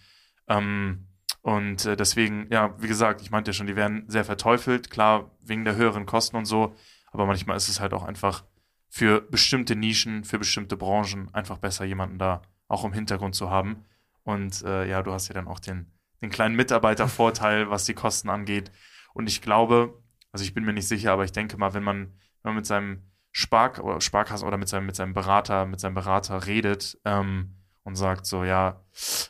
[0.48, 1.06] Ähm,
[1.42, 5.30] und äh, deswegen, ja, wie gesagt, ich meinte ja schon, die werden sehr verteufelt, klar,
[5.42, 6.74] wegen der höheren Kosten und so,
[7.12, 8.44] aber manchmal ist es halt auch einfach
[8.88, 13.84] für bestimmte Nischen, für bestimmte Branchen einfach besser, jemanden da auch im Hintergrund zu haben.
[14.22, 18.30] Und äh, ja, du hast ja dann auch den, den kleinen Mitarbeitervorteil, was die Kosten
[18.30, 18.72] angeht.
[19.12, 20.02] Und ich glaube,
[20.34, 22.08] also ich bin mir nicht sicher, aber ich denke mal, wenn man,
[22.42, 25.94] wenn man mit seinem Spark oder Sparkassen oder mit seinem, mit seinem Berater, mit seinem
[25.94, 28.80] Berater redet, ähm, und sagt so, ja,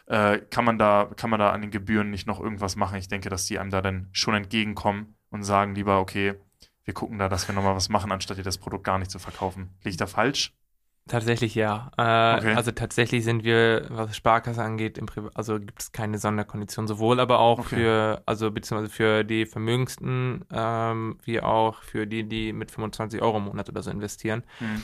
[0.06, 2.96] äh, kann man da, kann man da an den Gebühren nicht noch irgendwas machen?
[2.96, 6.36] Ich denke, dass die einem da dann schon entgegenkommen und sagen lieber, okay,
[6.84, 9.18] wir gucken da, dass wir nochmal was machen, anstatt dir das Produkt gar nicht zu
[9.18, 9.74] verkaufen.
[9.80, 10.54] Liege ich da falsch?
[11.06, 11.90] Tatsächlich ja.
[11.98, 12.54] Äh, Okay.
[12.54, 14.98] Also tatsächlich sind wir, was Sparkasse angeht,
[15.34, 17.76] also gibt es keine Sonderkondition, sowohl aber auch Okay.
[17.76, 23.36] für, also beziehungsweise für die Vermögensten, ähm, wie auch für die, die mit 25 Euro
[23.36, 24.44] im Monat oder so investieren.
[24.58, 24.82] Hm.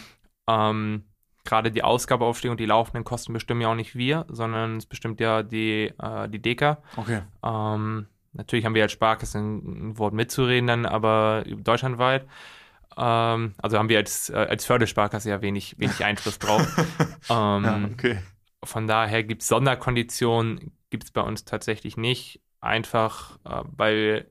[0.48, 1.04] Ähm,
[1.44, 5.20] Gerade die Ausgabeaufschläge und die laufenden Kosten bestimmen ja auch nicht wir, sondern es bestimmt
[5.20, 6.82] ja die, äh, die Deka.
[6.96, 7.22] Okay.
[7.42, 12.26] Ähm, natürlich haben wir als Sparkasse ein, ein Wort mitzureden, dann aber deutschlandweit.
[13.00, 16.76] Ähm, also haben wir als, äh, als Fördersparkasse ja wenig, wenig Einfluss drauf.
[17.30, 18.18] ähm, Ja, okay.
[18.62, 22.42] Von daher gibt es Sonderkonditionen, gibt es bei uns tatsächlich nicht.
[22.60, 24.30] Einfach, äh, weil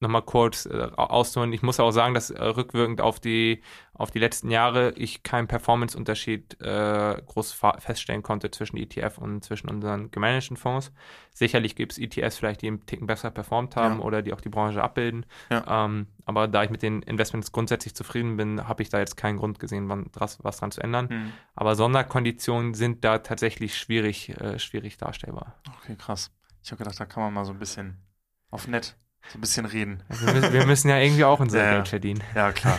[0.00, 1.52] nochmal kurz äh, auszuholen.
[1.52, 5.46] Ich muss auch sagen, dass äh, rückwirkend auf die, auf die letzten Jahre ich keinen
[5.46, 10.90] Performance-Unterschied äh, groß feststellen konnte zwischen ETF und zwischen unseren gemanagten Fonds.
[11.34, 14.04] Sicherlich gibt es ETFs vielleicht, die einen Ticken besser performt haben ja.
[14.04, 15.26] oder die auch die Branche abbilden.
[15.50, 15.84] Ja.
[15.84, 19.36] Ähm, aber da ich mit den Investments grundsätzlich zufrieden bin, habe ich da jetzt keinen
[19.36, 21.08] Grund gesehen, wann, was dran zu ändern.
[21.10, 21.32] Mhm.
[21.54, 25.56] Aber Sonderkonditionen sind da tatsächlich schwierig, äh, schwierig darstellbar.
[25.82, 26.30] Okay, krass.
[26.62, 27.98] Ich habe gedacht, da kann man mal so ein bisschen
[28.50, 28.96] auf nett
[29.28, 30.02] so ein bisschen reden.
[30.08, 32.22] Wir müssen, wir müssen ja irgendwie auch unser ja, Geld verdienen.
[32.34, 32.78] Ja, klar.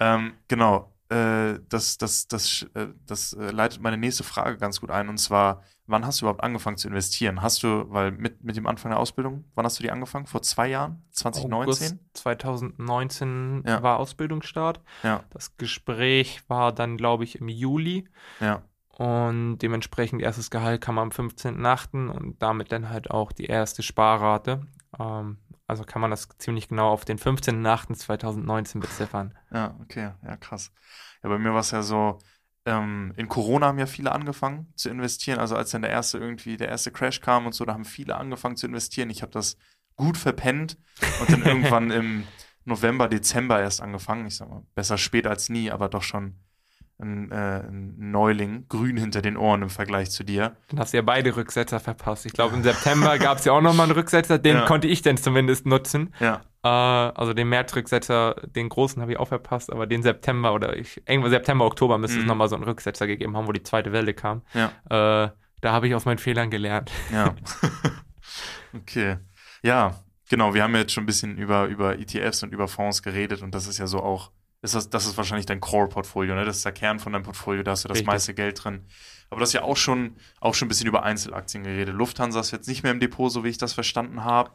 [0.00, 0.92] ähm, genau.
[1.10, 5.08] Äh, das das, das, äh, das äh, leitet meine nächste Frage ganz gut ein.
[5.08, 7.40] Und zwar, wann hast du überhaupt angefangen zu investieren?
[7.40, 10.26] Hast du, weil mit, mit dem Anfang der Ausbildung, wann hast du die angefangen?
[10.26, 11.02] Vor zwei Jahren?
[11.12, 11.86] 2019?
[11.86, 13.82] August 2019 ja.
[13.82, 14.82] war Ausbildungsstart.
[15.02, 15.24] Ja.
[15.30, 18.06] Das Gespräch war dann, glaube ich, im Juli.
[18.40, 18.62] Ja.
[18.90, 22.08] Und dementsprechend erstes Gehalt kam am 15.8.
[22.10, 24.66] und damit dann halt auch die erste Sparrate.
[24.98, 29.36] Ähm, also kann man das ziemlich genau auf den 15.08.2019 beziffern.
[29.52, 30.72] Ja, okay, ja, krass.
[31.22, 32.18] Ja, bei mir war es ja so,
[32.64, 35.38] ähm, in Corona haben ja viele angefangen zu investieren.
[35.38, 38.16] Also als dann der erste irgendwie, der erste Crash kam und so, da haben viele
[38.16, 39.10] angefangen zu investieren.
[39.10, 39.58] Ich habe das
[39.94, 40.78] gut verpennt
[41.20, 42.24] und dann irgendwann im
[42.64, 44.26] November, Dezember erst angefangen.
[44.26, 46.40] Ich sag mal, besser spät als nie, aber doch schon
[47.00, 50.56] ein, äh, ein, Neuling, grün hinter den Ohren im Vergleich zu dir.
[50.68, 52.26] Dann hast du ja beide Rücksetzer verpasst.
[52.26, 54.66] Ich glaube, im September gab es ja auch nochmal einen Rücksetzer, den ja.
[54.66, 56.12] konnte ich denn zumindest nutzen.
[56.18, 56.42] Ja.
[56.64, 61.00] Äh, also den März-Rücksetzer, den großen habe ich auch verpasst, aber den September oder ich,
[61.06, 62.24] irgendwo September, Oktober müsste mhm.
[62.24, 64.42] es nochmal so einen Rücksetzer gegeben haben, wo die zweite Welle kam.
[64.54, 64.72] Ja.
[65.24, 65.30] Äh,
[65.60, 66.90] da habe ich aus meinen Fehlern gelernt.
[67.12, 67.34] Ja.
[68.74, 69.16] okay.
[69.62, 70.54] Ja, genau.
[70.54, 73.66] Wir haben jetzt schon ein bisschen über, über ETFs und über Fonds geredet und das
[73.66, 74.30] ist ja so auch
[74.60, 76.44] ist das, das ist wahrscheinlich dein Core-Portfolio, ne?
[76.44, 78.06] Das ist der Kern von deinem Portfolio, da hast du das Richtig.
[78.06, 78.84] meiste Geld drin.
[79.30, 81.94] Aber du hast ja auch schon, auch schon ein bisschen über Einzelaktien geredet.
[81.94, 84.50] Lufthansa ist jetzt nicht mehr im Depot, so wie ich das verstanden habe.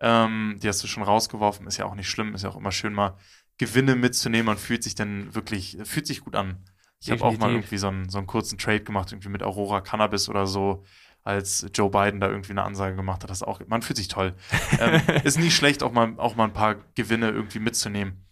[0.00, 2.72] Ähm, die hast du schon rausgeworfen, ist ja auch nicht schlimm, ist ja auch immer
[2.72, 3.16] schön, mal
[3.58, 4.46] Gewinne mitzunehmen.
[4.46, 6.64] Man fühlt sich dann wirklich, fühlt sich gut an.
[7.00, 9.82] Ich habe auch mal irgendwie so einen, so einen kurzen Trade gemacht, irgendwie mit Aurora
[9.82, 10.84] Cannabis oder so,
[11.22, 13.30] als Joe Biden da irgendwie eine Ansage gemacht hat.
[13.30, 14.34] Das auch, man fühlt sich toll.
[14.80, 18.23] ähm, ist nie schlecht, auch mal, auch mal ein paar Gewinne irgendwie mitzunehmen.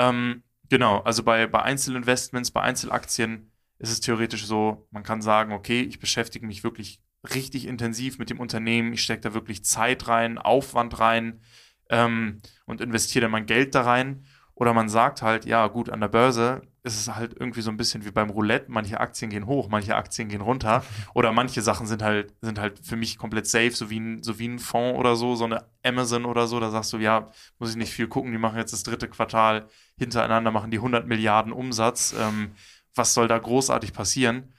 [0.00, 5.52] Ähm, genau, also bei, bei Einzelinvestments, bei Einzelaktien ist es theoretisch so, man kann sagen,
[5.52, 7.02] okay, ich beschäftige mich wirklich
[7.34, 11.42] richtig intensiv mit dem Unternehmen, ich stecke da wirklich Zeit rein, Aufwand rein
[11.90, 14.24] ähm, und investiere dann mein Geld da rein.
[14.60, 17.78] Oder man sagt halt, ja gut, an der Börse ist es halt irgendwie so ein
[17.78, 18.70] bisschen wie beim Roulette.
[18.70, 20.84] Manche Aktien gehen hoch, manche Aktien gehen runter.
[21.14, 24.38] Oder manche Sachen sind halt, sind halt für mich komplett safe, so wie ein, so
[24.38, 26.60] wie ein Fonds oder so, so eine Amazon oder so.
[26.60, 29.66] Da sagst du, ja, muss ich nicht viel gucken, die machen jetzt das dritte Quartal
[29.96, 32.14] hintereinander, machen die 100 Milliarden Umsatz.
[32.18, 32.50] Ähm,
[32.94, 34.52] was soll da großartig passieren?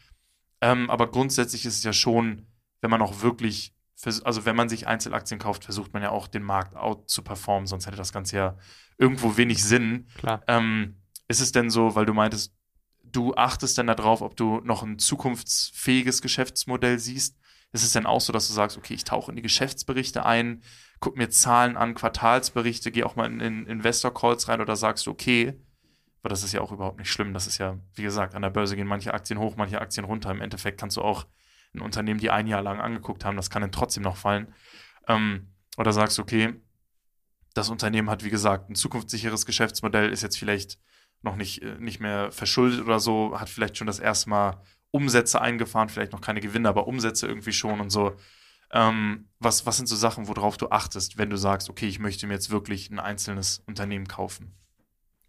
[0.62, 2.48] Ähm, aber grundsätzlich ist es ja schon,
[2.82, 6.44] wenn man auch wirklich, also wenn man sich Einzelaktien kauft, versucht man ja auch den
[6.44, 8.58] Markt out zu performen, sonst hätte das Ganze ja
[8.98, 10.08] irgendwo wenig Sinn.
[10.18, 10.42] Klar.
[10.48, 12.54] Ähm, ist es denn so, weil du meintest,
[13.04, 17.38] du achtest dann darauf, ob du noch ein zukunftsfähiges Geschäftsmodell siehst?
[17.74, 20.62] Ist es denn auch so, dass du sagst, okay, ich tauche in die Geschäftsberichte ein,
[21.00, 25.12] guck mir Zahlen an, Quartalsberichte, gehe auch mal in, in Investor-Calls rein oder sagst du,
[25.12, 25.58] okay,
[26.22, 27.34] weil das ist ja auch überhaupt nicht schlimm.
[27.34, 30.32] Das ist ja, wie gesagt, an der Börse gehen manche Aktien hoch, manche Aktien runter.
[30.32, 31.26] Im Endeffekt kannst du auch
[31.74, 34.54] ein Unternehmen, die ein Jahr lang angeguckt haben, das kann dann trotzdem noch fallen.
[35.08, 36.54] Ähm, oder sagst, okay,
[37.54, 40.78] das Unternehmen hat, wie gesagt, ein zukunftssicheres Geschäftsmodell, ist jetzt vielleicht
[41.22, 45.42] noch nicht, äh, nicht mehr verschuldet oder so, hat vielleicht schon das erste Mal Umsätze
[45.42, 48.16] eingefahren, vielleicht noch keine Gewinne, aber Umsätze irgendwie schon und so.
[48.74, 52.28] Ähm, was, was sind so Sachen, worauf du achtest, wenn du sagst, okay, ich möchte
[52.28, 54.56] mir jetzt wirklich ein einzelnes Unternehmen kaufen?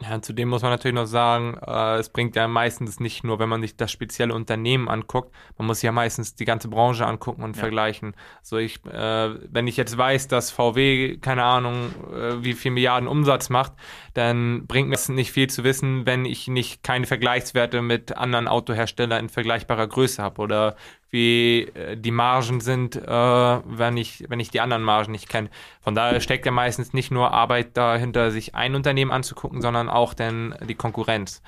[0.03, 3.49] Ja, zudem muss man natürlich noch sagen, äh, es bringt ja meistens nicht nur, wenn
[3.49, 7.57] man sich das spezielle Unternehmen anguckt, man muss ja meistens die ganze Branche angucken und
[7.57, 7.61] ja.
[7.61, 8.15] vergleichen.
[8.43, 13.09] So ich, äh, wenn ich jetzt weiß, dass VW, keine Ahnung, äh, wie viel Milliarden
[13.09, 13.73] Umsatz macht,
[14.15, 18.49] dann bringt mir es nicht viel zu wissen, wenn ich nicht keine Vergleichswerte mit anderen
[18.49, 20.77] Autoherstellern in vergleichbarer Größe habe oder
[21.13, 25.51] wie äh, die Margen sind, äh, wenn, ich, wenn ich die anderen Margen nicht kenne.
[25.81, 30.15] Von daher steckt ja meistens nicht nur Arbeit dahinter, sich ein Unternehmen anzugucken, sondern auch
[30.15, 31.43] dann die Konkurrenz.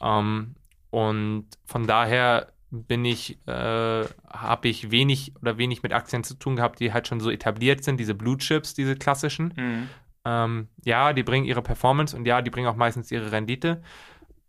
[0.00, 0.54] Ähm,
[0.90, 6.56] und von daher bin ich, äh, habe ich wenig oder wenig mit Aktien zu tun
[6.56, 9.52] gehabt, die halt schon so etabliert sind, diese Blue Chips, diese klassischen.
[9.54, 9.88] Mhm.
[10.24, 13.82] Ähm, ja, die bringen ihre Performance und ja, die bringen auch meistens ihre Rendite.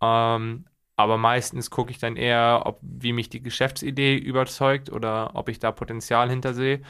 [0.01, 5.49] Ähm, aber meistens gucke ich dann eher, ob wie mich die Geschäftsidee überzeugt oder ob
[5.49, 6.81] ich da Potenzial hintersehe.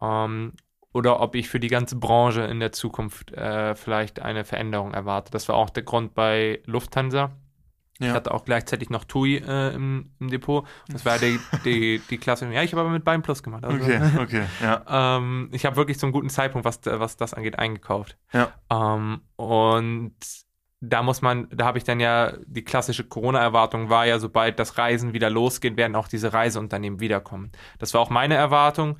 [0.00, 0.52] Ähm,
[0.92, 5.30] oder ob ich für die ganze Branche in der Zukunft äh, vielleicht eine Veränderung erwarte.
[5.30, 7.30] Das war auch der Grund bei Lufthansa.
[7.98, 8.08] Ja.
[8.08, 10.66] Ich hatte auch gleichzeitig noch TUI äh, im, im, Depot.
[10.88, 12.50] Das war die, die, die Klasse.
[12.52, 13.64] Ja, ich habe aber mit Bein Plus gemacht.
[13.64, 15.16] Also, okay, okay, ja.
[15.18, 18.16] ähm, ich habe wirklich zum guten Zeitpunkt, was, was das angeht, eingekauft.
[18.32, 18.52] Ja.
[18.70, 20.14] Ähm, und
[20.80, 24.78] da muss man, da habe ich dann ja, die klassische Corona-Erwartung war ja, sobald das
[24.78, 27.50] Reisen wieder losgeht, werden auch diese Reiseunternehmen wiederkommen.
[27.78, 28.98] Das war auch meine Erwartung.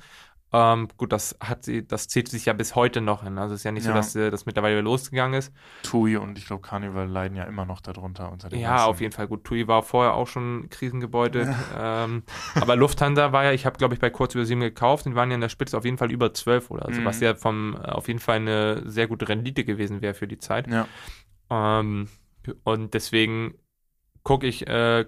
[0.51, 3.37] Ähm, gut, das hat sie, das zieht sich ja bis heute noch hin.
[3.37, 3.91] Also es ist ja nicht ja.
[3.91, 5.53] so, dass äh, das mittlerweile wieder losgegangen ist.
[5.83, 8.85] TUI und ich glaube Carnival leiden ja immer noch darunter unter dem Ja, ganzen.
[8.87, 9.27] auf jeden Fall.
[9.27, 11.49] Gut, TUI war vorher auch schon krisengebeutelt.
[11.77, 12.05] Ja.
[12.05, 12.23] Ähm,
[12.55, 15.29] aber Lufthansa war ja, ich habe glaube ich bei kurz über sieben gekauft und waren
[15.29, 17.05] ja in der Spitze auf jeden Fall über zwölf oder so, mhm.
[17.05, 20.39] was ja vom äh, auf jeden Fall eine sehr gute Rendite gewesen wäre für die
[20.39, 20.67] Zeit.
[20.67, 20.87] Ja.
[21.49, 22.07] Ähm,
[22.63, 23.55] und deswegen
[24.23, 25.05] gucke ich, äh,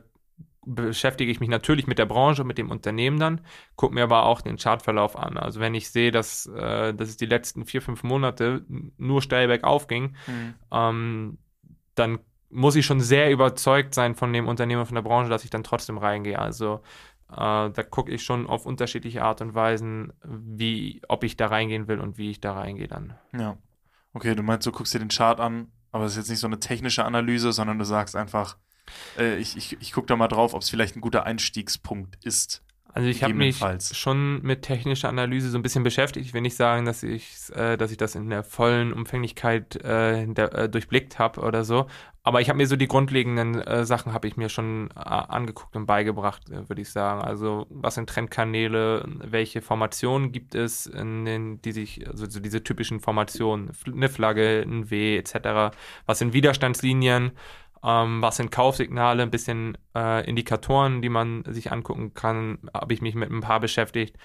[0.65, 3.41] beschäftige ich mich natürlich mit der Branche, mit dem Unternehmen dann,
[3.75, 5.37] gucke mir aber auch den Chartverlauf an.
[5.37, 8.63] Also wenn ich sehe, dass, äh, dass es die letzten vier, fünf Monate
[8.97, 10.53] nur steil bergauf ging, mhm.
[10.71, 11.37] ähm,
[11.95, 15.49] dann muss ich schon sehr überzeugt sein von dem Unternehmen, von der Branche, dass ich
[15.49, 16.37] dann trotzdem reingehe.
[16.37, 16.81] Also
[17.31, 21.87] äh, da gucke ich schon auf unterschiedliche Art und Weisen, wie, ob ich da reingehen
[21.87, 23.15] will und wie ich da reingehe dann.
[23.33, 23.57] Ja.
[24.13, 26.47] Okay, du meinst, du guckst dir den Chart an, aber es ist jetzt nicht so
[26.47, 28.57] eine technische Analyse, sondern du sagst einfach,
[29.17, 32.63] äh, ich, ich, ich gucke da mal drauf, ob es vielleicht ein guter Einstiegspunkt ist.
[32.93, 33.59] Also ich habe mich
[33.93, 36.25] schon mit technischer Analyse so ein bisschen beschäftigt.
[36.25, 40.27] Ich will nicht sagen, dass ich, äh, dass ich das in der vollen Umfänglichkeit äh,
[40.27, 41.87] der, äh, durchblickt habe oder so.
[42.23, 45.75] Aber ich habe mir so die grundlegenden äh, Sachen habe ich mir schon äh, angeguckt
[45.75, 47.21] und beigebracht, äh, würde ich sagen.
[47.21, 52.63] Also was sind Trendkanäle, welche Formationen gibt es, in den, die sich, also so diese
[52.63, 55.75] typischen Formationen, eine Flagge, ein W etc.
[56.05, 57.31] Was sind Widerstandslinien?
[57.83, 63.01] Ähm, was sind Kaufsignale, ein bisschen äh, Indikatoren, die man sich angucken kann, habe ich
[63.01, 64.17] mich mit ein paar beschäftigt.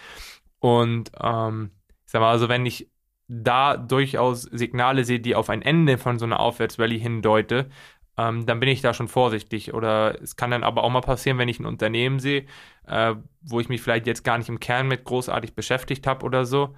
[0.59, 1.71] Und ähm,
[2.05, 2.91] ich sag mal, also wenn ich
[3.29, 7.69] da durchaus Signale sehe, die auf ein Ende von so einer Aufwärtsrallye hindeute,
[8.17, 9.75] ähm, dann bin ich da schon vorsichtig.
[9.75, 12.47] Oder es kann dann aber auch mal passieren, wenn ich ein Unternehmen sehe,
[12.87, 16.47] äh, wo ich mich vielleicht jetzt gar nicht im Kern mit großartig beschäftigt habe oder
[16.47, 16.75] so,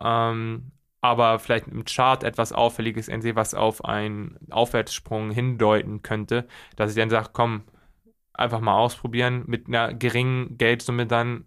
[0.00, 6.90] ähm, aber vielleicht im Chart etwas Auffälliges entsehe, was auf einen Aufwärtssprung hindeuten könnte, dass
[6.90, 7.62] ich dann sage, komm,
[8.34, 9.44] einfach mal ausprobieren.
[9.46, 11.44] Mit einer geringen Geldsumme dann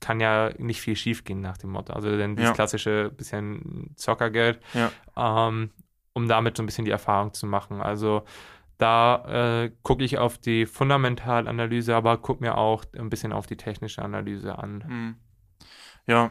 [0.00, 1.92] kann ja nicht viel schief gehen nach dem Motto.
[1.92, 2.54] Also dann dieses ja.
[2.54, 4.90] klassische bisschen Zockergeld, ja.
[5.16, 5.70] ähm,
[6.12, 7.80] um damit so ein bisschen die Erfahrung zu machen.
[7.80, 8.22] Also
[8.78, 13.56] da äh, gucke ich auf die Fundamentalanalyse, aber gucke mir auch ein bisschen auf die
[13.56, 14.84] technische Analyse an.
[14.86, 15.14] Hm.
[16.06, 16.30] Ja,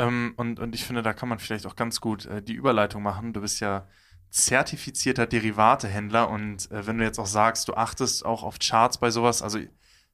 [0.00, 3.02] ähm, und, und ich finde, da kann man vielleicht auch ganz gut äh, die Überleitung
[3.02, 3.34] machen.
[3.34, 3.86] Du bist ja
[4.30, 9.10] zertifizierter Derivatehändler und äh, wenn du jetzt auch sagst, du achtest auch auf Charts bei
[9.10, 9.58] sowas, also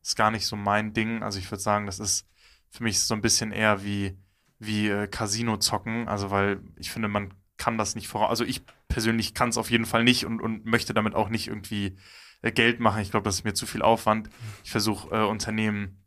[0.03, 1.23] ist gar nicht so mein Ding.
[1.23, 2.27] Also ich würde sagen, das ist
[2.71, 4.19] für mich so ein bisschen eher wie,
[4.59, 6.09] wie äh, Casino zocken.
[6.09, 8.31] Also weil ich finde, man kann das nicht voraus.
[8.31, 11.47] Also ich persönlich kann es auf jeden Fall nicht und, und möchte damit auch nicht
[11.47, 11.97] irgendwie
[12.43, 13.03] äh, Geld machen.
[13.03, 14.31] Ich glaube, das ist mir zu viel Aufwand.
[14.65, 16.03] Ich versuche äh, Unternehmen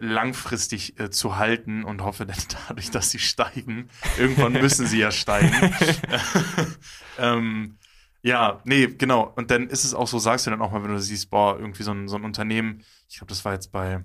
[0.00, 2.36] langfristig äh, zu halten und hoffe dann
[2.68, 3.88] dadurch, dass sie steigen.
[4.18, 5.52] Irgendwann müssen sie ja steigen.
[7.18, 7.78] ähm,
[8.22, 9.32] ja, nee, genau.
[9.36, 11.58] Und dann ist es auch so, sagst du dann auch mal, wenn du siehst, boah,
[11.58, 14.04] irgendwie so ein, so ein Unternehmen, ich glaube, das war jetzt bei,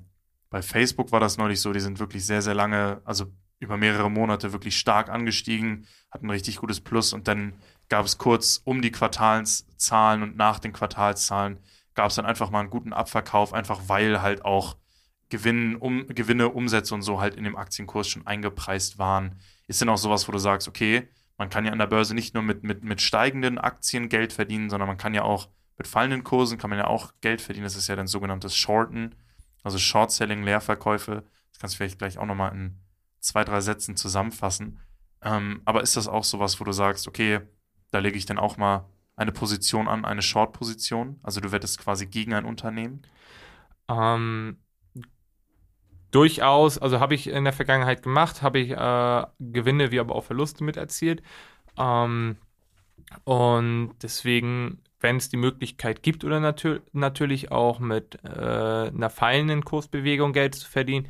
[0.50, 3.26] bei Facebook war das neulich so, die sind wirklich sehr, sehr lange, also
[3.60, 7.54] über mehrere Monate wirklich stark angestiegen, hatten ein richtig gutes Plus und dann
[7.90, 11.60] gab es kurz um die Quartalszahlen und nach den Quartalszahlen
[11.94, 14.78] gab es dann einfach mal einen guten Abverkauf, einfach weil halt auch
[15.30, 19.40] Gewinn, um, Gewinne, Umsätze und so halt in dem Aktienkurs schon eingepreist waren.
[19.68, 21.08] Ist denn auch sowas, wo du sagst, okay,
[21.38, 24.70] man kann ja an der Börse nicht nur mit, mit, mit steigenden Aktien Geld verdienen,
[24.70, 27.66] sondern man kann ja auch mit fallenden Kursen kann man ja auch Geld verdienen.
[27.66, 29.16] Das ist ja dann sogenanntes Shorten,
[29.64, 31.24] also Short-Selling, Leerverkäufe.
[31.52, 32.78] Das kannst du vielleicht gleich auch nochmal in
[33.20, 34.80] zwei, drei Sätzen zusammenfassen.
[35.22, 37.42] Ähm, aber ist das auch sowas, wo du sagst, okay,
[37.92, 41.20] da lege ich dann auch mal eine Position an, eine Short-Position?
[41.24, 43.02] Also du wettest quasi gegen ein Unternehmen?
[43.90, 44.58] Ähm,
[46.12, 50.24] durchaus, also habe ich in der Vergangenheit gemacht, habe ich äh, Gewinne wie aber auch
[50.24, 51.22] Verluste mit erzielt.
[51.78, 52.38] Ähm,
[53.24, 59.64] und deswegen, wenn es die Möglichkeit gibt oder natür natürlich auch mit äh, einer fallenden
[59.64, 61.08] Kursbewegung Geld zu verdienen,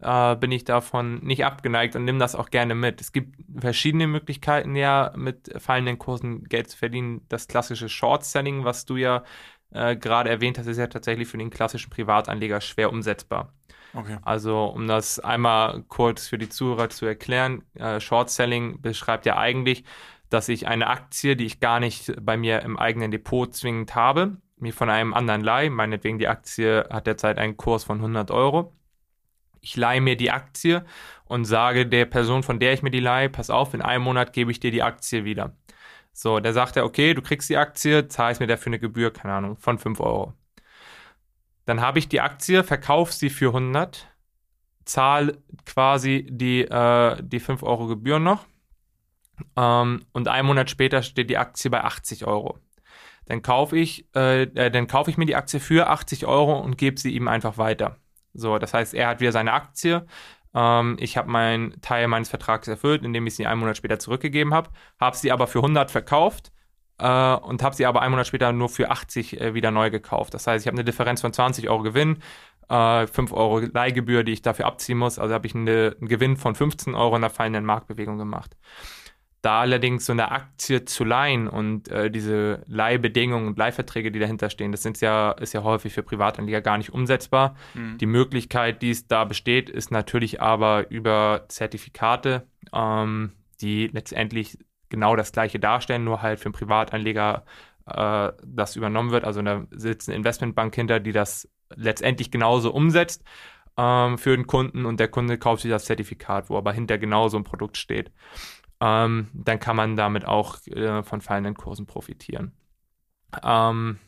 [0.00, 3.00] äh, bin ich davon nicht abgeneigt und nehme das auch gerne mit.
[3.00, 7.22] Es gibt verschiedene Möglichkeiten, ja, mit fallenden Kursen Geld zu verdienen.
[7.28, 9.24] Das klassische Short-Selling, was du ja
[9.72, 13.52] äh, gerade erwähnt hast, ist ja tatsächlich für den klassischen Privatanleger schwer umsetzbar.
[13.94, 14.18] Okay.
[14.22, 19.38] Also, um das einmal kurz für die Zuhörer zu erklären, äh, Short Selling beschreibt ja
[19.38, 19.84] eigentlich,
[20.30, 24.36] dass ich eine Aktie, die ich gar nicht bei mir im eigenen Depot zwingend habe,
[24.60, 28.74] mir von einem anderen leihe, meinetwegen die Aktie hat derzeit einen Kurs von 100 Euro.
[29.60, 30.84] Ich leihe mir die Aktie
[31.24, 34.32] und sage der Person, von der ich mir die leihe, pass auf, in einem Monat
[34.32, 35.56] gebe ich dir die Aktie wieder.
[36.20, 39.34] So, der sagt er, okay, du kriegst die Aktie, zahlst mir dafür eine Gebühr, keine
[39.34, 40.34] Ahnung, von 5 Euro.
[41.64, 44.08] Dann habe ich die Aktie, verkaufe sie für 100,
[44.84, 48.46] zahle quasi die, äh, die 5 Euro Gebühren noch
[49.56, 52.58] ähm, und einen Monat später steht die Aktie bei 80 Euro.
[53.26, 56.78] Dann kaufe ich, äh, äh, dann kaufe ich mir die Aktie für 80 Euro und
[56.78, 57.96] gebe sie ihm einfach weiter.
[58.34, 60.04] So, das heißt, er hat wieder seine Aktie.
[60.54, 64.54] Ähm, ich habe meinen Teil meines Vertrags erfüllt, indem ich sie einen Monat später zurückgegeben
[64.54, 64.70] habe,
[65.00, 66.52] habe sie aber für 100 verkauft
[66.98, 70.34] äh, und habe sie aber einen Monat später nur für 80 äh, wieder neu gekauft.
[70.34, 72.18] Das heißt, ich habe eine Differenz von 20 Euro Gewinn,
[72.68, 75.18] äh, 5 Euro Leihgebühr, die ich dafür abziehen muss.
[75.18, 78.56] Also habe ich eine, einen Gewinn von 15 Euro in der fallenden Marktbewegung gemacht.
[79.40, 84.50] Da allerdings so eine Aktie zu leihen und äh, diese Leihbedingungen und Leihverträge, die dahinter
[84.50, 87.54] stehen, das sind ja, ist ja häufig für Privatanleger gar nicht umsetzbar.
[87.74, 87.98] Mhm.
[87.98, 94.58] Die Möglichkeit, die es da besteht, ist natürlich aber über Zertifikate, ähm, die letztendlich
[94.88, 97.44] genau das gleiche darstellen, nur halt für einen Privatanleger
[97.86, 99.22] äh, das übernommen wird.
[99.22, 103.22] Also da sitzt eine Investmentbank hinter, die das letztendlich genauso umsetzt
[103.76, 107.28] ähm, für den Kunden und der Kunde kauft sich das Zertifikat, wo aber hinter genau
[107.28, 108.10] so ein Produkt steht
[108.80, 112.52] ähm, dann kann man damit auch äh, von fallenden Kursen profitieren.
[113.42, 113.98] Ähm,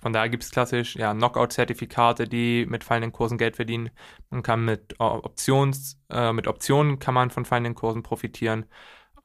[0.00, 3.90] von daher gibt es klassisch ja, Knockout-Zertifikate, die mit fallenden Kursen Geld verdienen.
[4.30, 8.66] Man kann mit Options, äh, mit Optionen kann man von fallenden Kursen profitieren.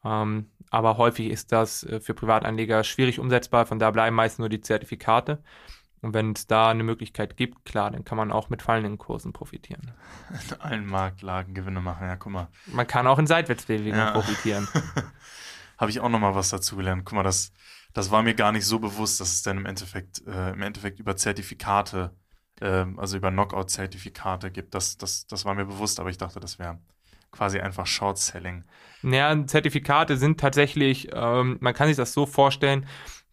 [0.04, 3.66] Ähm, aber häufig ist das äh, für Privatanleger schwierig umsetzbar.
[3.66, 5.44] Von da bleiben meist nur die Zertifikate.
[6.02, 9.34] Und wenn es da eine Möglichkeit gibt, klar, dann kann man auch mit fallenden Kursen
[9.34, 9.92] profitieren.
[10.50, 12.48] In allen Marktlagen Gewinne machen, ja, guck mal.
[12.66, 14.12] Man kann auch in Seitwärtsbewegungen ja.
[14.12, 14.68] profitieren.
[15.78, 17.06] Habe ich auch nochmal was dazu gelernt.
[17.06, 17.54] Guck mal, das,
[17.94, 21.00] das war mir gar nicht so bewusst, dass es dann im Endeffekt, äh, im Endeffekt
[21.00, 22.16] über Zertifikate,
[22.62, 24.74] äh, also über Knockout-Zertifikate gibt.
[24.74, 26.80] Das, das, das war mir bewusst, aber ich dachte, das wäre
[27.32, 28.64] quasi einfach Short-Selling.
[29.04, 32.86] Naja, Zertifikate sind tatsächlich, ähm, man kann sich das so vorstellen,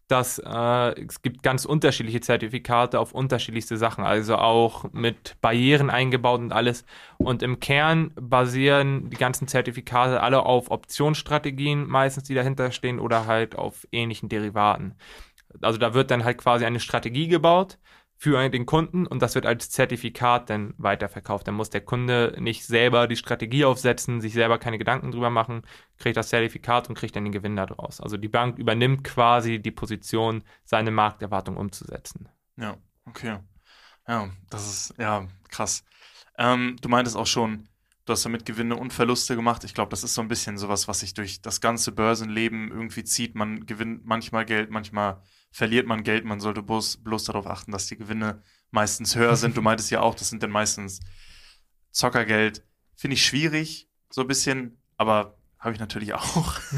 [0.09, 6.39] dass äh, es gibt ganz unterschiedliche Zertifikate auf unterschiedlichste Sachen, also auch mit Barrieren eingebaut
[6.41, 6.83] und alles.
[7.17, 13.27] Und im Kern basieren die ganzen Zertifikate alle auf Optionsstrategien, meistens die dahinter stehen, oder
[13.27, 14.95] halt auf ähnlichen Derivaten.
[15.61, 17.77] Also da wird dann halt quasi eine Strategie gebaut,
[18.21, 21.47] für den Kunden und das wird als Zertifikat dann weiterverkauft.
[21.47, 25.61] Dann muss der Kunde nicht selber die Strategie aufsetzen, sich selber keine Gedanken drüber machen,
[25.97, 28.01] kriegt das Zertifikat und kriegt dann den Gewinn daraus.
[28.01, 32.27] Also die Bank übernimmt quasi die Position, seine Markterwartung umzusetzen.
[32.57, 33.37] Ja, okay.
[34.05, 35.85] Ja, das ist ja krass.
[36.37, 37.69] Ähm, du meintest auch schon,
[38.03, 39.63] du hast damit Gewinne und Verluste gemacht.
[39.63, 43.05] Ich glaube, das ist so ein bisschen sowas, was sich durch das ganze Börsenleben irgendwie
[43.05, 43.35] zieht.
[43.35, 46.25] Man gewinnt manchmal Geld, manchmal verliert man Geld.
[46.25, 49.57] Man sollte bloß, bloß darauf achten, dass die Gewinne meistens höher sind.
[49.57, 50.99] Du meintest ja auch, das sind dann meistens
[51.91, 52.63] Zockergeld.
[52.95, 56.59] Finde ich schwierig, so ein bisschen, aber habe ich natürlich auch.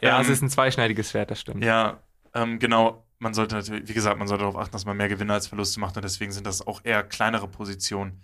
[0.00, 1.64] ja, ähm, es ist ein zweischneidiges Schwert, das stimmt.
[1.64, 2.02] Ja,
[2.34, 3.04] ähm, genau.
[3.18, 5.80] Man sollte natürlich, wie gesagt, man sollte darauf achten, dass man mehr Gewinne als Verluste
[5.80, 8.20] macht und deswegen sind das auch eher kleinere Positionen.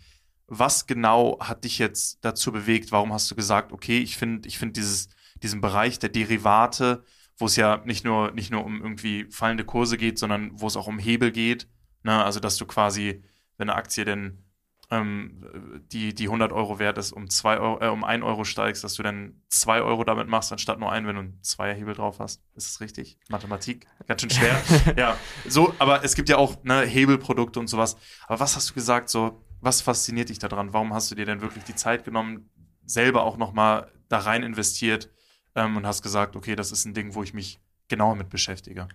[0.47, 2.93] Was genau hat dich jetzt dazu bewegt?
[2.93, 7.05] Warum hast du gesagt, okay, ich finde ich find diesen Bereich der Derivate
[7.43, 10.77] wo es ja nicht nur, nicht nur um irgendwie fallende Kurse geht, sondern wo es
[10.77, 11.67] auch um Hebel geht.
[12.05, 12.25] Ne?
[12.25, 13.25] Also, dass du quasi,
[13.59, 14.45] wenn eine Aktie denn
[14.93, 18.85] ähm, die, die 100 Euro wert ist, um, zwei Euro, äh, um 1 Euro steigst,
[18.85, 22.21] dass du dann 2 Euro damit machst, anstatt nur einen, wenn du einen Zweierhebel drauf
[22.21, 22.43] hast.
[22.55, 23.19] Ist das richtig?
[23.29, 23.89] Mathematik?
[24.07, 24.63] Ganz schön schwer.
[24.97, 25.17] ja,
[25.49, 27.97] so, aber es gibt ja auch ne, Hebelprodukte und sowas.
[28.29, 30.73] Aber was hast du gesagt, so, was fasziniert dich daran?
[30.73, 32.51] Warum hast du dir denn wirklich die Zeit genommen,
[32.85, 35.11] selber auch nochmal da rein investiert?
[35.55, 38.89] Ähm, und hast gesagt, okay, das ist ein Ding, wo ich mich genauer mit beschäftige.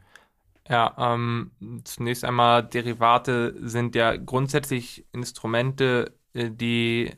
[0.69, 1.51] Ja, ähm,
[1.85, 7.11] zunächst einmal Derivate sind ja grundsätzlich Instrumente, äh, die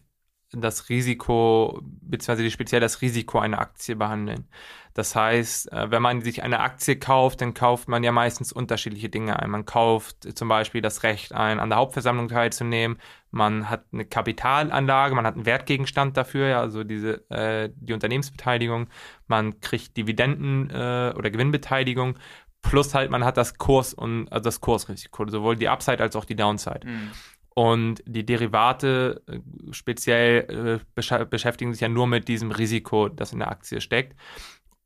[0.52, 4.47] das Risiko, beziehungsweise speziell das Risiko einer Aktie behandeln.
[4.95, 9.10] Das heißt, äh, wenn man sich eine Aktie kauft, dann kauft man ja meistens unterschiedliche
[9.10, 9.52] Dinge ein.
[9.52, 12.97] Man kauft zum Beispiel das Recht ein, an der Hauptversammlung teilzunehmen.
[13.30, 18.89] Man hat eine Kapitalanlage, man hat einen Wertgegenstand dafür, also diese, äh, die Unternehmensbeteiligung.
[19.28, 22.18] Man kriegt Dividenden äh, oder Gewinnbeteiligung.
[22.62, 26.26] Plus halt, man hat das Kurs und also das Kursrisiko, sowohl die Upside als auch
[26.26, 26.82] die Downside.
[26.86, 27.12] Mhm.
[27.60, 29.39] Und die Derivate äh,
[29.72, 34.16] speziell äh, besch beschäftigen sich ja nur mit diesem Risiko, das in der Aktie steckt.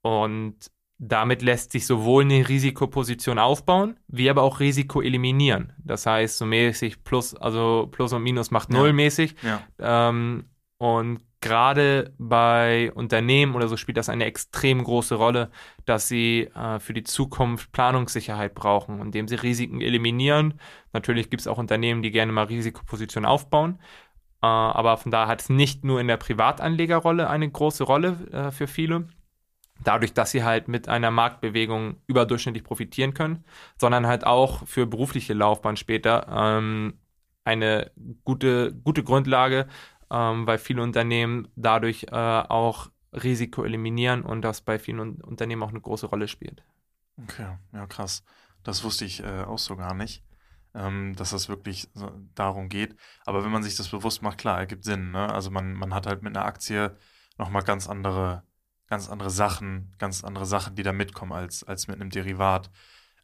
[0.02, 0.56] Und
[0.98, 5.74] damit lässt sich sowohl eine Risikoposition aufbauen, wie aber auch Risiko eliminieren.
[5.84, 8.94] Das heißt, so mäßig Plus, also Plus und Minus macht Null ja.
[8.94, 9.36] mäßig.
[9.44, 10.10] Ja.
[10.10, 10.46] Ähm,
[10.80, 15.52] und gerade bei Unternehmen oder so spielt das eine extrem große Rolle,
[15.86, 20.60] dass sie äh, für die Zukunft Planungssicherheit brauchen, indem sie Risiken eliminieren.
[20.94, 23.80] Natürlich gibt es auch Unternehmen, die gerne mal Risikopositionen aufbauen.
[24.42, 28.52] Äh, aber von daher hat es nicht nur in der Privatanlegerrolle eine große Rolle äh,
[28.52, 29.08] für viele.
[29.84, 33.44] dadurch, dass sie halt mit einer Marktbewegung überdurchschnittlich profitieren können,
[33.78, 37.00] sondern halt auch für berufliche Laufbahn später ähm,
[37.44, 37.92] eine
[38.24, 39.68] gute, gute Grundlage,
[40.14, 45.70] ähm, weil viele Unternehmen dadurch äh, auch Risiko eliminieren und das bei vielen Unternehmen auch
[45.70, 46.64] eine große Rolle spielt.
[47.22, 48.24] Okay, ja krass.
[48.64, 50.24] Das wusste ich äh, auch so gar nicht,
[50.76, 52.96] ähm, dass das wirklich so darum geht.
[53.26, 55.12] Aber wenn man sich das bewusst macht, klar, ergibt Sinn.
[55.12, 55.32] Ne?
[55.32, 56.96] Also man, man hat halt mit einer Aktie
[57.38, 58.44] nochmal ganz andere,
[58.88, 62.70] ganz andere Sachen, ganz andere Sachen, die da mitkommen als, als mit einem Derivat.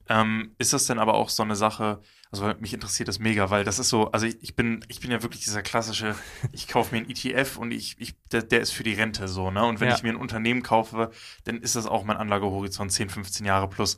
[0.09, 2.01] Ähm, ist das denn aber auch so eine Sache,
[2.31, 5.11] also mich interessiert das mega, weil das ist so, also ich, ich bin, ich bin
[5.11, 6.15] ja wirklich dieser klassische,
[6.51, 9.51] ich kaufe mir einen ETF und ich, ich der, der, ist für die Rente so,
[9.51, 9.63] ne?
[9.63, 9.95] Und wenn ja.
[9.95, 11.11] ich mir ein Unternehmen kaufe,
[11.43, 13.97] dann ist das auch mein Anlagehorizont 10, 15 Jahre plus.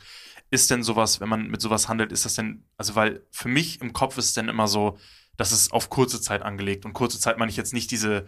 [0.50, 3.80] Ist denn sowas, wenn man mit sowas handelt, ist das denn, also weil für mich
[3.82, 4.98] im Kopf ist es denn immer so,
[5.38, 6.86] dass es auf kurze Zeit angelegt.
[6.86, 8.26] Und kurze Zeit meine ich jetzt nicht diese,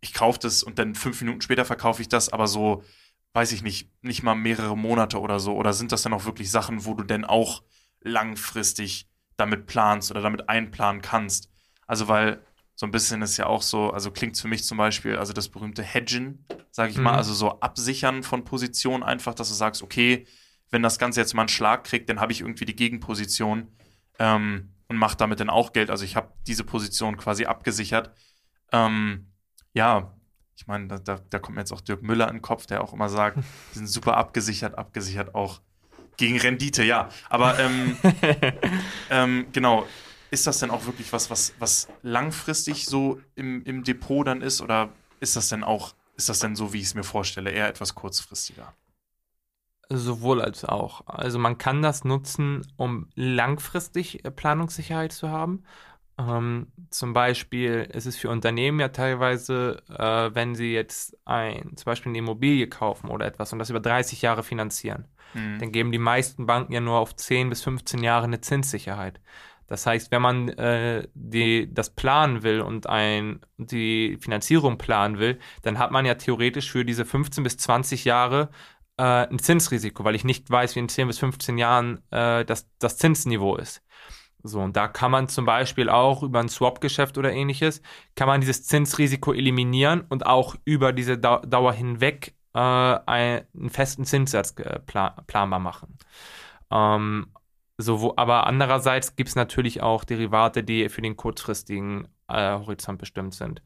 [0.00, 2.82] ich kaufe das und dann fünf Minuten später verkaufe ich das, aber so,
[3.32, 5.54] weiß ich nicht, nicht mal mehrere Monate oder so?
[5.54, 7.62] Oder sind das dann auch wirklich Sachen, wo du denn auch
[8.00, 11.50] langfristig damit planst oder damit einplanen kannst?
[11.86, 15.16] Also, weil so ein bisschen ist ja auch so, also klingt für mich zum Beispiel,
[15.16, 17.04] also das berühmte Hedgen, sage ich mhm.
[17.04, 20.26] mal, also so Absichern von Positionen einfach, dass du sagst, okay,
[20.70, 23.68] wenn das Ganze jetzt mal einen Schlag kriegt, dann habe ich irgendwie die Gegenposition
[24.18, 25.90] ähm, und mache damit dann auch Geld.
[25.90, 28.12] Also ich habe diese Position quasi abgesichert.
[28.72, 29.26] Ähm,
[29.74, 30.14] ja,
[30.60, 32.84] ich meine, da, da, da, kommt mir jetzt auch Dirk Müller in den Kopf, der
[32.84, 35.62] auch immer sagt, wir sind super abgesichert, abgesichert auch
[36.18, 37.08] gegen Rendite, ja.
[37.30, 37.96] Aber ähm,
[39.10, 39.86] ähm, genau,
[40.30, 44.60] ist das denn auch wirklich was, was, was langfristig so im, im Depot dann ist?
[44.60, 47.66] Oder ist das denn auch, ist das denn so, wie ich es mir vorstelle, eher
[47.66, 48.74] etwas kurzfristiger?
[49.88, 51.06] Sowohl als auch.
[51.06, 55.64] Also man kann das nutzen, um langfristig äh, Planungssicherheit zu haben.
[56.28, 61.84] Ähm, zum Beispiel ist es für Unternehmen ja teilweise, äh, wenn sie jetzt ein, zum
[61.84, 65.58] Beispiel eine Immobilie kaufen oder etwas und das über 30 Jahre finanzieren, mhm.
[65.58, 69.20] dann geben die meisten Banken ja nur auf 10 bis 15 Jahre eine Zinssicherheit.
[69.66, 75.38] Das heißt, wenn man äh, die, das planen will und ein, die Finanzierung planen will,
[75.62, 78.50] dann hat man ja theoretisch für diese 15 bis 20 Jahre
[78.96, 82.68] äh, ein Zinsrisiko, weil ich nicht weiß, wie in 10 bis 15 Jahren äh, das,
[82.80, 83.80] das Zinsniveau ist.
[84.42, 87.82] So, und da kann man zum Beispiel auch über ein Swap-Geschäft oder ähnliches,
[88.14, 94.54] kann man dieses Zinsrisiko eliminieren und auch über diese Dauer hinweg äh, einen festen Zinssatz
[94.58, 95.98] äh, plan planbar machen.
[96.70, 97.32] Ähm,
[97.78, 102.98] so, wo, aber andererseits gibt es natürlich auch Derivate, die für den kurzfristigen äh, Horizont
[102.98, 103.62] bestimmt sind.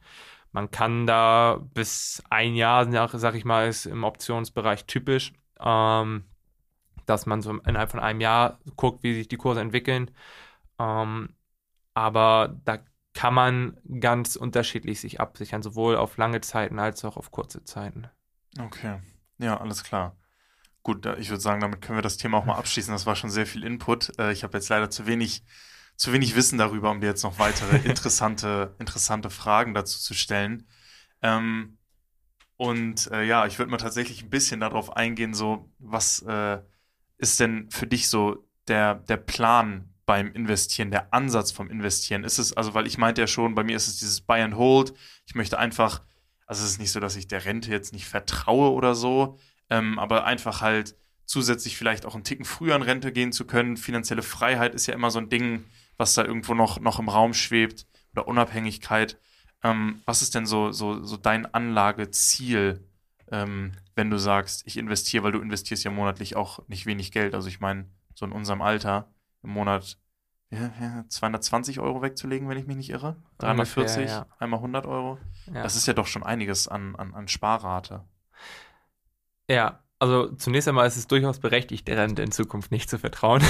[0.53, 2.87] Man kann da bis ein Jahr,
[3.19, 6.25] sag ich mal, ist im Optionsbereich typisch, ähm,
[7.07, 10.11] dass man so innerhalb von einem Jahr guckt, wie sich die Kurse entwickeln.
[10.79, 11.35] Ähm,
[11.95, 12.79] aber da
[13.15, 18.09] kann man ganz unterschiedlich sich absichern, sowohl auf lange Zeiten als auch auf kurze Zeiten.
[18.59, 19.01] Okay,
[19.39, 20.17] ja, alles klar.
[20.83, 22.93] Gut, ich würde sagen, damit können wir das Thema auch mal abschließen.
[22.93, 24.19] Das war schon sehr viel Input.
[24.19, 25.45] Äh, ich habe jetzt leider zu wenig,
[25.97, 30.69] zu wenig Wissen darüber, um dir jetzt noch weitere interessante, interessante Fragen dazu zu stellen.
[31.23, 31.79] Ähm,
[32.57, 36.61] und äh, ja, ich würde mal tatsächlich ein bisschen darauf eingehen, so was äh,
[37.17, 42.25] ist denn für dich so der, der Plan beim Investieren, der Ansatz vom Investieren?
[42.25, 44.57] Ist es, also, weil ich meinte ja schon, bei mir ist es dieses Buy and
[44.57, 44.95] Hold.
[45.27, 46.03] Ich möchte einfach,
[46.47, 49.39] also es ist nicht so, dass ich der Rente jetzt nicht vertraue oder so,
[49.71, 50.97] ähm, aber einfach halt
[51.27, 53.77] zusätzlich vielleicht auch einen Ticken früher in Rente gehen zu können.
[53.77, 55.65] Finanzielle Freiheit ist ja immer so ein Ding,
[55.97, 59.19] was da irgendwo noch, noch im Raum schwebt oder Unabhängigkeit.
[59.63, 62.87] Ähm, was ist denn so, so, so dein Anlageziel,
[63.31, 67.35] ähm, wenn du sagst, ich investiere, weil du investierst ja monatlich auch nicht wenig Geld.
[67.35, 69.14] Also ich meine, so in unserem Alter
[69.45, 69.99] im Monat
[70.51, 73.17] ja, ja, 220 Euro wegzulegen, wenn ich mich nicht irre.
[73.39, 74.27] 340, Ungefähr, ja.
[74.39, 75.19] einmal 100 Euro.
[75.53, 78.05] Das ist ja doch schon einiges an, an, an Sparrate.
[79.51, 83.43] Ja, also zunächst einmal ist es durchaus berechtigt, der Rente in Zukunft nicht zu vertrauen.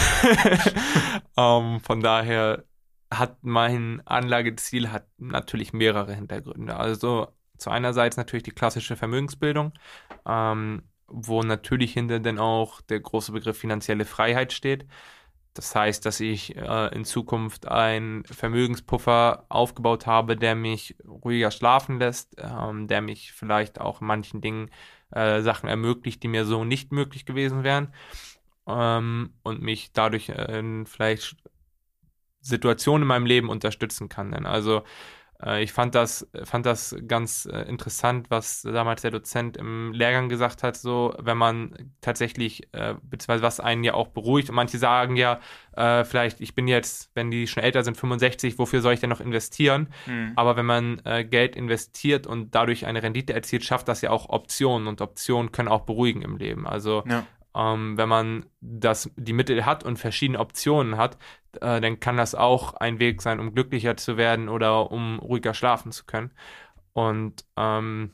[1.37, 2.65] um, ähm, von daher
[3.13, 6.77] hat mein Anlageziel hat natürlich mehrere Hintergründe.
[6.77, 7.29] Also
[7.59, 9.73] zu einerseits natürlich die klassische Vermögensbildung,
[10.27, 14.87] ähm, wo natürlich hinter denn auch der große Begriff finanzielle Freiheit steht.
[15.55, 21.99] Das heißt, dass ich äh, in Zukunft einen Vermögenspuffer aufgebaut habe, der mich ruhiger schlafen
[22.01, 24.71] lässt, ähm, der mich vielleicht auch in manchen Dingen
[25.13, 27.95] äh, Sachen ermöglicht, die mir so nicht möglich gewesen wären
[28.69, 31.37] ähm, und mich dadurch äh, in vielleicht
[32.41, 34.35] Situationen in meinem Leben unterstützen kann.
[34.47, 34.85] Also Äh,
[35.63, 40.63] ich fand das, fand das ganz äh, interessant, was damals der Dozent im Lehrgang gesagt
[40.63, 44.49] hat, so, wenn man tatsächlich, äh, beziehungsweise was einen ja auch beruhigt.
[44.49, 45.41] Und manche sagen ja,
[45.77, 49.11] äh, vielleicht, ich bin jetzt, wenn die schon älter sind, 65, wofür soll ich denn
[49.11, 49.89] noch investieren?
[50.07, 50.33] Mhm.
[50.37, 54.31] Aber wenn man äh, Geld investiert und dadurch eine Rendite erzielt, schafft das ja auch
[54.31, 56.67] Optionen und Optionen können auch beruhigen im Leben.
[56.67, 57.27] Also ja.
[57.55, 61.19] Ähm, wenn man das, die Mittel hat und verschiedene Optionen hat,
[61.61, 65.55] äh, dann kann das auch ein Weg sein, um glücklicher zu werden oder um ruhiger
[65.55, 66.33] schlafen zu können.
[66.93, 68.13] Und ähm,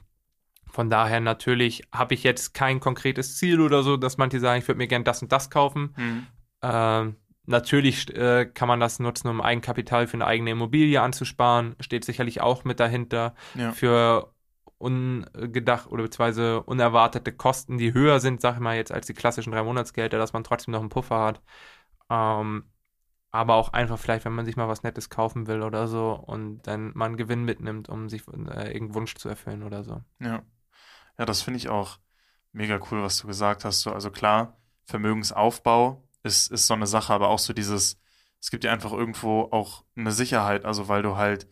[0.66, 4.68] von daher natürlich habe ich jetzt kein konkretes Ziel oder so, dass manche sagen, ich
[4.68, 5.94] würde mir gerne das und das kaufen.
[5.96, 6.26] Mhm.
[6.62, 7.16] Ähm,
[7.46, 11.76] natürlich äh, kann man das nutzen, um Eigenkapital für eine eigene Immobilie anzusparen.
[11.80, 13.34] Steht sicherlich auch mit dahinter.
[13.54, 13.72] Ja.
[13.72, 14.32] Für
[14.80, 19.52] ungedacht oder beziehungsweise unerwartete Kosten, die höher sind, sag ich mal jetzt, als die klassischen
[19.52, 21.42] drei Monatsgelder, dass man trotzdem noch einen Puffer hat.
[22.08, 22.64] Ähm,
[23.30, 26.62] aber auch einfach vielleicht, wenn man sich mal was Nettes kaufen will oder so und
[26.62, 30.02] dann mal einen Gewinn mitnimmt, um sich äh, irgendeinen Wunsch zu erfüllen oder so.
[30.18, 30.42] Ja,
[31.18, 31.98] ja, das finde ich auch
[32.52, 33.80] mega cool, was du gesagt hast.
[33.80, 34.56] So, also klar,
[34.86, 38.00] Vermögensaufbau ist, ist so eine Sache, aber auch so dieses,
[38.40, 41.46] es gibt ja einfach irgendwo auch eine Sicherheit, also weil du halt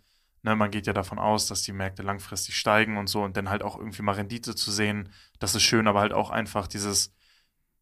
[0.48, 3.50] Ne, man geht ja davon aus, dass die Märkte langfristig steigen und so und dann
[3.50, 7.14] halt auch irgendwie mal Rendite zu sehen, das ist schön, aber halt auch einfach dieses,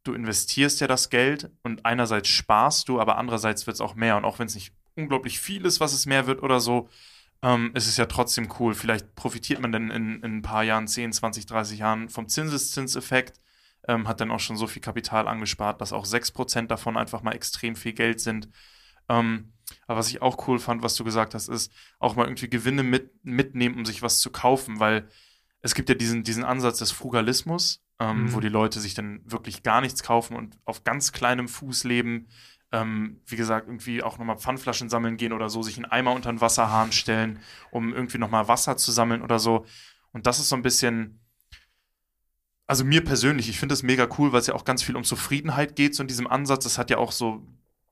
[0.02, 4.16] du investierst ja das Geld und einerseits sparst du, aber andererseits wird es auch mehr
[4.16, 6.88] und auch wenn es nicht unglaublich viel ist, was es mehr wird oder so,
[7.40, 8.74] ähm, ist es ja trotzdem cool.
[8.74, 13.38] Vielleicht profitiert man dann in, in ein paar Jahren, 10, 20, 30 Jahren vom Zinseszinseffekt,
[13.86, 17.36] ähm, hat dann auch schon so viel Kapital angespart, dass auch 6% davon einfach mal
[17.36, 18.48] extrem viel Geld sind.
[19.08, 19.52] Ähm,
[19.86, 22.82] aber was ich auch cool fand, was du gesagt hast, ist auch mal irgendwie Gewinne
[22.82, 25.08] mit, mitnehmen, um sich was zu kaufen, weil
[25.62, 28.34] es gibt ja diesen, diesen Ansatz des Frugalismus, ähm, mhm.
[28.34, 32.28] wo die Leute sich dann wirklich gar nichts kaufen und auf ganz kleinem Fuß leben.
[32.72, 36.32] Ähm, wie gesagt, irgendwie auch nochmal Pfandflaschen sammeln gehen oder so, sich einen Eimer unter
[36.32, 37.38] den Wasserhahn stellen,
[37.70, 39.66] um irgendwie nochmal Wasser zu sammeln oder so.
[40.12, 41.20] Und das ist so ein bisschen,
[42.66, 45.04] also mir persönlich, ich finde es mega cool, weil es ja auch ganz viel um
[45.04, 46.64] Zufriedenheit geht, so in diesem Ansatz.
[46.64, 47.46] Das hat ja auch so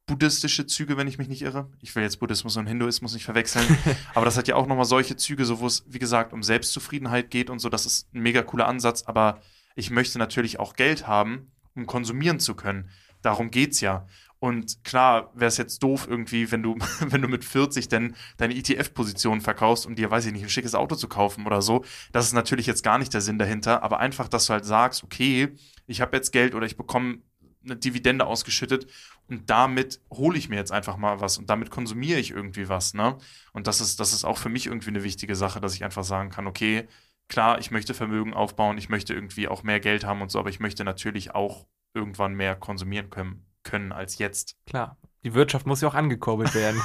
[0.07, 1.71] buddhistische Züge, wenn ich mich nicht irre.
[1.81, 3.67] Ich will jetzt Buddhismus und Hinduismus nicht verwechseln.
[4.15, 7.31] aber das hat ja auch nochmal solche Züge, so wo es, wie gesagt, um Selbstzufriedenheit
[7.31, 7.69] geht und so.
[7.69, 9.05] Das ist ein mega cooler Ansatz.
[9.05, 9.41] Aber
[9.75, 12.91] ich möchte natürlich auch Geld haben, um konsumieren zu können.
[13.23, 14.07] Darum geht's ja.
[14.39, 18.55] Und klar wäre es jetzt doof irgendwie, wenn du, wenn du mit 40 denn deine
[18.55, 21.83] ETF-Position verkaufst, um dir, weiß ich nicht, ein schickes Auto zu kaufen oder so.
[22.13, 25.03] Das ist natürlich jetzt gar nicht der Sinn dahinter, aber einfach, dass du halt sagst,
[25.03, 25.55] okay,
[25.87, 27.21] ich habe jetzt Geld oder ich bekomme
[27.65, 28.87] eine Dividende ausgeschüttet
[29.29, 32.95] und damit hole ich mir jetzt einfach mal was und damit konsumiere ich irgendwie was,
[32.95, 33.17] ne?
[33.53, 36.05] Und das ist, das ist auch für mich irgendwie eine wichtige Sache, dass ich einfach
[36.05, 36.87] sagen kann, okay,
[37.29, 40.51] klar, ich möchte Vermögen aufbauen, ich möchte irgendwie auch mehr Geld haben und so, aber
[40.51, 44.57] ich möchte natürlich auch irgendwann mehr konsumieren können, können als jetzt.
[44.67, 44.99] Klar.
[45.23, 46.81] Die Wirtschaft muss ja auch angekurbelt werden.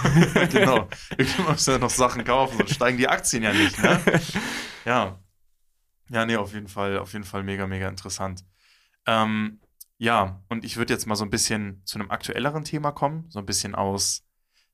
[0.49, 0.87] genau.
[1.17, 3.99] Ich muss ja noch Sachen kaufen, sonst steigen die Aktien ja nicht, ne?
[4.85, 5.19] Ja.
[6.09, 8.43] Ja, nee, auf jeden Fall, auf jeden Fall mega, mega interessant.
[9.05, 9.59] Ähm,
[9.99, 13.37] ja, und ich würde jetzt mal so ein bisschen zu einem aktuelleren Thema kommen, so
[13.37, 14.25] ein bisschen aus,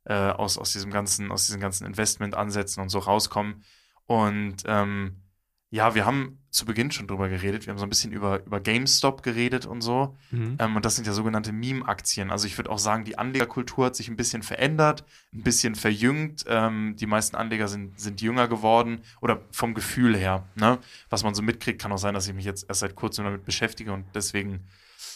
[0.06, 3.64] äh, aus, aus diesem ganzen, aus diesen ganzen Investmentansätzen und so rauskommen.
[4.06, 5.24] Und ähm,
[5.72, 7.66] ja, wir haben zu Beginn schon drüber geredet.
[7.66, 10.16] Wir haben so ein bisschen über, über GameStop geredet und so.
[10.30, 10.58] Mhm.
[10.60, 12.30] Ähm, und das sind ja sogenannte Meme-Aktien.
[12.30, 16.46] Also ich würde auch sagen, die Anlegerkultur hat sich ein bisschen verändert, ein bisschen verjüngt.
[16.48, 20.48] Ähm, die meisten Anleger sind, sind jünger geworden oder vom Gefühl her.
[20.54, 20.78] Ne?
[21.10, 23.44] Was man so mitkriegt, kann auch sein, dass ich mich jetzt erst seit kurzem damit
[23.44, 24.68] beschäftige und deswegen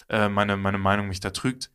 [0.09, 1.71] äh, meine, meine Meinung mich da trügt.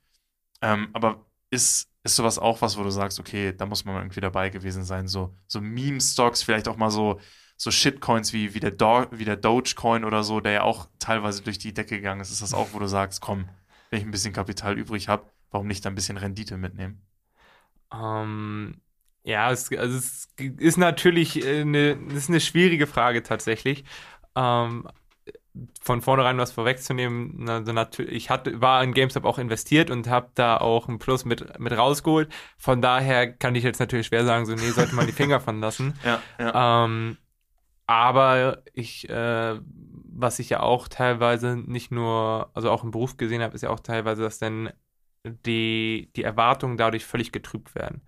[0.62, 4.20] Ähm, aber ist, ist sowas auch was, wo du sagst, okay, da muss man irgendwie
[4.20, 7.20] dabei gewesen sein, so, so Meme-Stocks, vielleicht auch mal so,
[7.56, 11.42] so Shitcoins wie, wie, der Do wie der Dogecoin oder so, der ja auch teilweise
[11.42, 12.30] durch die Decke gegangen ist.
[12.30, 13.48] Ist das auch, wo du sagst, komm,
[13.90, 17.02] wenn ich ein bisschen Kapital übrig habe, warum nicht ein bisschen Rendite mitnehmen?
[17.90, 18.80] Um, ähm,
[19.22, 23.84] ja, es, also es ist natürlich eine, ist eine schwierige Frage tatsächlich.
[24.34, 24.88] Um, ähm,
[25.80, 30.30] von vornherein was vorwegzunehmen, also natürlich, ich hatte, war in GameStop auch investiert und habe
[30.34, 32.32] da auch einen Plus mit, mit rausgeholt.
[32.58, 35.60] Von daher kann ich jetzt natürlich schwer sagen, so, nee, sollte man die Finger von
[35.60, 35.94] lassen.
[36.04, 36.84] ja, ja.
[36.84, 37.18] Ähm,
[37.86, 39.60] aber ich, äh,
[40.16, 43.70] was ich ja auch teilweise nicht nur, also auch im Beruf gesehen habe, ist ja
[43.70, 44.70] auch teilweise, dass dann
[45.24, 48.02] die, die Erwartungen dadurch völlig getrübt werden.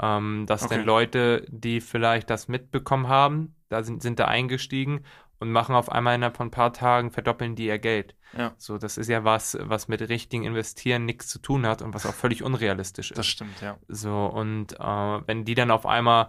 [0.00, 0.76] Ähm, dass okay.
[0.76, 5.04] dann Leute, die vielleicht das mitbekommen haben, da sind, sind da eingestiegen
[5.40, 8.14] und machen auf einmal innerhalb von ein paar Tagen, verdoppeln die ihr Geld.
[8.36, 8.52] Ja.
[8.58, 12.06] So, das ist ja was, was mit richtigen Investieren nichts zu tun hat und was
[12.06, 13.18] auch völlig unrealistisch ist.
[13.18, 13.78] Das stimmt, ja.
[13.88, 14.84] So, und äh,
[15.26, 16.28] wenn die dann auf einmal,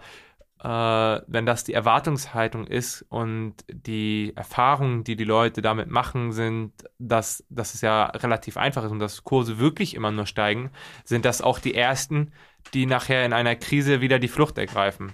[0.64, 6.72] äh, wenn das die Erwartungshaltung ist und die Erfahrungen, die die Leute damit machen, sind,
[7.00, 10.72] dass, dass es ja relativ einfach ist und dass Kurse wirklich immer nur steigen,
[11.04, 12.32] sind das auch die ersten,
[12.74, 15.14] die nachher in einer Krise wieder die Flucht ergreifen.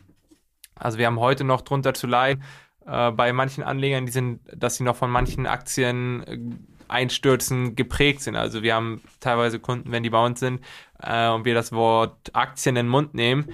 [0.75, 2.43] Also wir haben heute noch drunter zu leiden
[2.85, 6.39] äh, bei manchen Anlegern, die sind, dass sie noch von manchen Aktien äh,
[6.87, 8.35] Einstürzen geprägt sind.
[8.35, 10.61] Also wir haben teilweise Kunden, wenn die bei uns sind
[11.01, 13.47] äh, und wir das Wort Aktien in den Mund nehmen,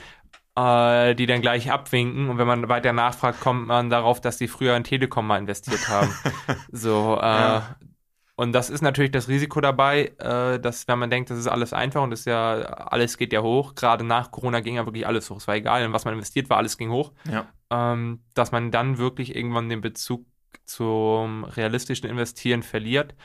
[0.58, 4.48] äh, die dann gleich abwinken und wenn man weiter nachfragt, kommt man darauf, dass die
[4.48, 6.14] früher in Telekom mal investiert haben.
[6.72, 7.76] so, äh, ja.
[8.36, 11.74] Und das ist natürlich das Risiko dabei, äh, dass wenn man denkt, das ist alles
[11.74, 15.06] einfach und das ist ja, alles geht ja hoch, gerade nach Corona ging ja wirklich
[15.06, 15.38] alles hoch.
[15.38, 17.12] Es war egal, in was man investiert war, alles ging hoch.
[17.32, 17.46] Ja.
[17.72, 20.26] Ähm, dass man dann wirklich irgendwann den Bezug
[20.66, 23.16] zum realistischen Investieren verliert.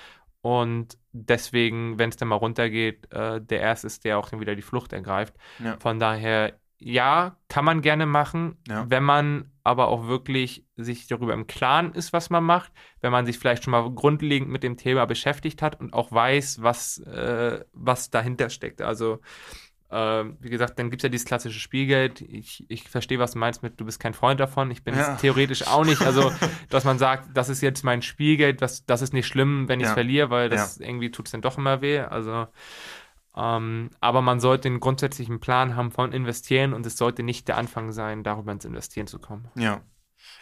[0.40, 4.54] Und deswegen, wenn es dann mal runtergeht, äh, der Erste ist, der auch dann wieder
[4.54, 5.34] die Flucht ergreift.
[5.58, 5.76] Ja.
[5.80, 8.84] Von daher ja, kann man gerne machen, ja.
[8.88, 12.70] wenn man aber auch wirklich sich darüber im Klaren ist, was man macht,
[13.00, 16.62] wenn man sich vielleicht schon mal grundlegend mit dem Thema beschäftigt hat und auch weiß,
[16.62, 18.82] was, äh, was dahinter steckt.
[18.82, 19.20] Also,
[19.90, 22.20] äh, wie gesagt, dann gibt es ja dieses klassische Spielgeld.
[22.20, 24.70] Ich, ich verstehe, was du meinst mit, du bist kein Freund davon.
[24.70, 25.14] Ich bin ja.
[25.14, 26.02] es theoretisch auch nicht.
[26.02, 26.32] Also,
[26.70, 29.84] dass man sagt, das ist jetzt mein Spielgeld, das, das ist nicht schlimm, wenn ich
[29.84, 29.94] es ja.
[29.94, 32.00] verliere, weil das irgendwie tut es dann doch immer weh.
[32.00, 32.48] Also,
[33.36, 37.58] ähm, aber man sollte einen grundsätzlichen Plan haben von investieren und es sollte nicht der
[37.58, 39.48] Anfang sein, darüber ins Investieren zu kommen.
[39.54, 39.82] Ja.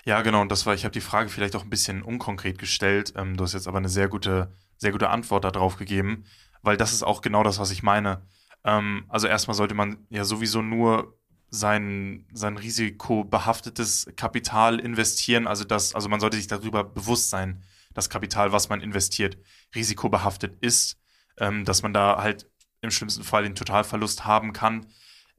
[0.05, 0.40] Ja, genau.
[0.40, 3.12] Und das war, ich habe die Frage vielleicht auch ein bisschen unkonkret gestellt.
[3.16, 6.24] Ähm, du hast jetzt aber eine sehr gute, sehr gute Antwort darauf gegeben,
[6.62, 8.22] weil das ist auch genau das, was ich meine.
[8.64, 11.18] Ähm, also erstmal sollte man ja sowieso nur
[11.50, 15.46] sein, sein risikobehaftetes Kapital investieren.
[15.46, 17.62] Also das, also man sollte sich darüber bewusst sein,
[17.92, 19.38] das Kapital, was man investiert,
[19.74, 20.98] risikobehaftet ist.
[21.36, 22.48] Ähm, dass man da halt
[22.80, 24.86] im schlimmsten Fall den Totalverlust haben kann.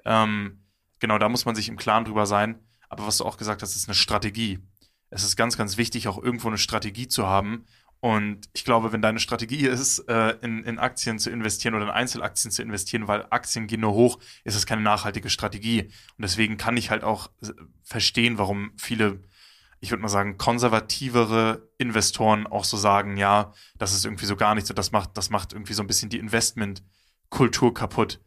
[0.04, 0.66] Ähm,
[1.00, 2.60] genau, da muss man sich im Klaren drüber sein.
[2.90, 4.60] Aber was du auch gesagt hast, ist eine Strategie.
[5.10, 7.66] Es ist ganz, ganz wichtig, auch irgendwo eine Strategie zu haben.
[8.06, 11.90] Und ich glaube, wenn deine Strategie ist, äh, in, in Aktien zu investieren oder in
[11.90, 15.86] Einzelaktien zu investieren, weil Aktien gehen nur hoch, ist es keine nachhaltige Strategie.
[16.18, 17.48] Und deswegen kann ich halt auch äh,
[17.82, 19.24] verstehen, warum viele,
[19.80, 24.54] ich würde mal sagen, konservativere Investoren auch so sagen, ja, das ist irgendwie so gar
[24.54, 26.84] nichts und das macht, das macht irgendwie so ein bisschen die Investment-
[27.30, 28.22] Kultur kaputt.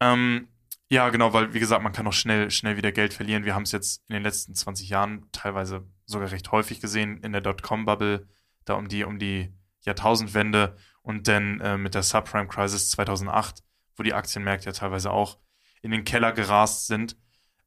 [0.00, 0.48] Ähm,
[0.88, 3.44] ja, genau, weil wie gesagt, man kann auch schnell, schnell wieder Geld verlieren.
[3.44, 7.32] Wir haben es jetzt in den letzten 20 Jahren teilweise sogar recht häufig gesehen in
[7.32, 8.28] der Dotcom-Bubble,
[8.66, 13.62] da um die, um die Jahrtausendwende und dann äh, mit der Subprime-Crisis 2008,
[13.96, 15.38] wo die Aktienmärkte ja teilweise auch
[15.80, 17.16] in den Keller gerast sind.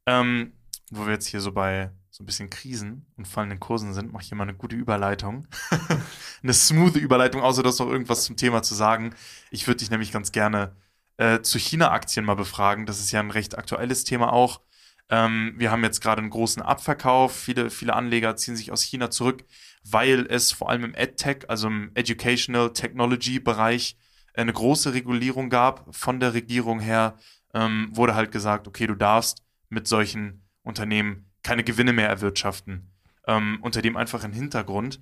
[0.06, 0.54] Ähm,
[0.91, 4.24] wo wir jetzt hier so bei so ein bisschen Krisen und fallenden Kursen sind, mache
[4.24, 5.47] ich hier mal eine gute Überleitung.
[6.43, 9.16] eine smooth Überleitung, außer du hast noch irgendwas zum Thema zu sagen.
[9.52, 10.76] Ich würde dich nämlich ganz gerne
[11.18, 12.86] äh, zu China-Aktien mal befragen.
[12.86, 14.62] Das ist ja ein recht aktuelles Thema auch.
[15.10, 17.36] Ähm, wir haben jetzt gerade einen großen Abverkauf.
[17.36, 19.43] Viele, viele Anleger ziehen sich aus China zurück,
[19.84, 23.97] weil es vor allem im EdTech, also im Educational Technology Bereich,
[24.36, 27.16] eine große Regulierung gab von der Regierung her.
[27.53, 32.91] Ähm, wurde halt gesagt, okay, du darfst mit solchen Unternehmen keine Gewinne mehr erwirtschaften.
[33.28, 35.01] Ähm, unter dem einfachen Hintergrund,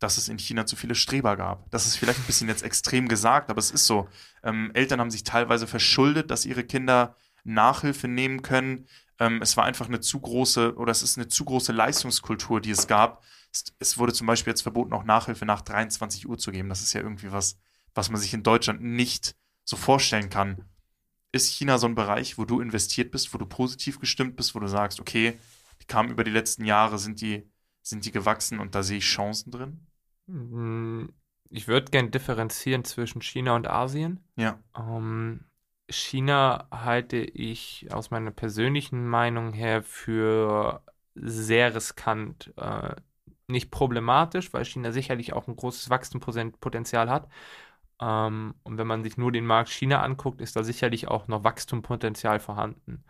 [0.00, 1.70] dass es in China zu viele Streber gab.
[1.70, 4.08] Das ist vielleicht ein bisschen jetzt extrem gesagt, aber es ist so.
[4.42, 8.86] Ähm, Eltern haben sich teilweise verschuldet, dass ihre Kinder Nachhilfe nehmen können.
[9.18, 12.70] Ähm, es war einfach eine zu große oder es ist eine zu große Leistungskultur, die
[12.70, 13.22] es gab.
[13.52, 16.68] Es, es, wurde zum Beispiel jetzt verboten, auch Nachhilfe nach 23 Uhr zu geben.
[16.68, 17.58] Das ist ja irgendwie was,
[17.94, 20.64] was man sich in Deutschland nicht so vorstellen kann.
[21.32, 24.60] Ist China so ein Bereich, wo du investiert bist, wo du positiv gestimmt bist, wo
[24.60, 25.38] du sagst, okay,
[25.80, 27.48] die kamen über die letzten Jahre, sind die,
[27.82, 29.86] sind die gewachsen und da sehe ich Chancen drin?
[30.26, 31.06] Mm,
[31.50, 34.20] ich würde gerne differenzieren zwischen China und Asien.
[34.36, 34.58] Ja.
[34.76, 35.44] Ähm,
[35.88, 40.82] China halte ich aus meiner persönlichen Meinung her für
[41.14, 42.52] sehr riskant.
[42.56, 42.96] Äh,
[43.46, 47.28] nicht problematisch, weil China sicherlich auch ein großes Wachstumspotenzial hat.
[48.00, 51.44] Ähm, und wenn man sich nur den Markt China anguckt, ist da sicherlich auch noch
[51.44, 53.04] Wachstumspotenzial vorhanden.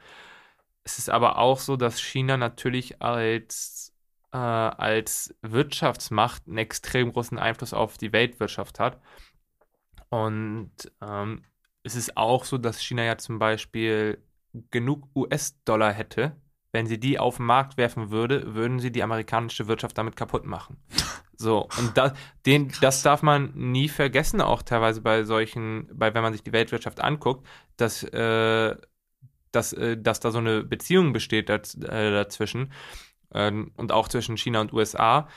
[0.85, 3.95] Es ist aber auch so, dass China natürlich als,
[4.33, 9.01] äh, als Wirtschaftsmacht einen extrem großen Einfluss auf die Weltwirtschaft hat.
[10.11, 11.45] Und ähm,
[11.85, 14.19] es ist auch so, dass China ja zum Beispiel
[14.71, 16.37] genug US-Dollar hätte.
[16.73, 20.45] Wenn sie die auf den Markt werfen würde, würden sie die amerikanische Wirtschaft damit kaputt
[20.45, 20.79] machen.
[21.37, 22.13] So, und das,
[22.47, 26.53] den, das darf man nie vergessen, auch teilweise bei solchen, bei wenn man sich die
[26.53, 27.45] Weltwirtschaft anguckt,
[27.77, 28.77] dass äh,
[29.51, 32.73] dass, äh, dass da so eine Beziehung besteht daz äh, dazwischen
[33.33, 35.29] ähm, und auch zwischen China und USA.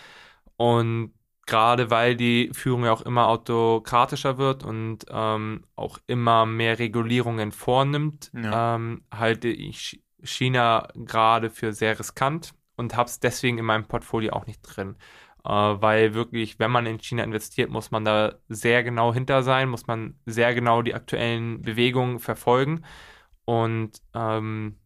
[0.55, 1.13] Und
[1.47, 7.51] gerade weil die Führung ja auch immer autokratischer wird und ähm, auch immer mehr Regulierungen
[7.51, 8.75] vornimmt, ja.
[8.75, 14.33] ähm, halte ich China gerade für sehr riskant und habe es deswegen in meinem Portfolio
[14.33, 14.97] auch nicht drin.
[15.43, 19.69] Äh, weil wirklich, wenn man in China investiert, muss man da sehr genau hinter sein,
[19.69, 22.83] muss man sehr genau die aktuellen Bewegungen verfolgen.
[23.45, 24.77] Und ähm,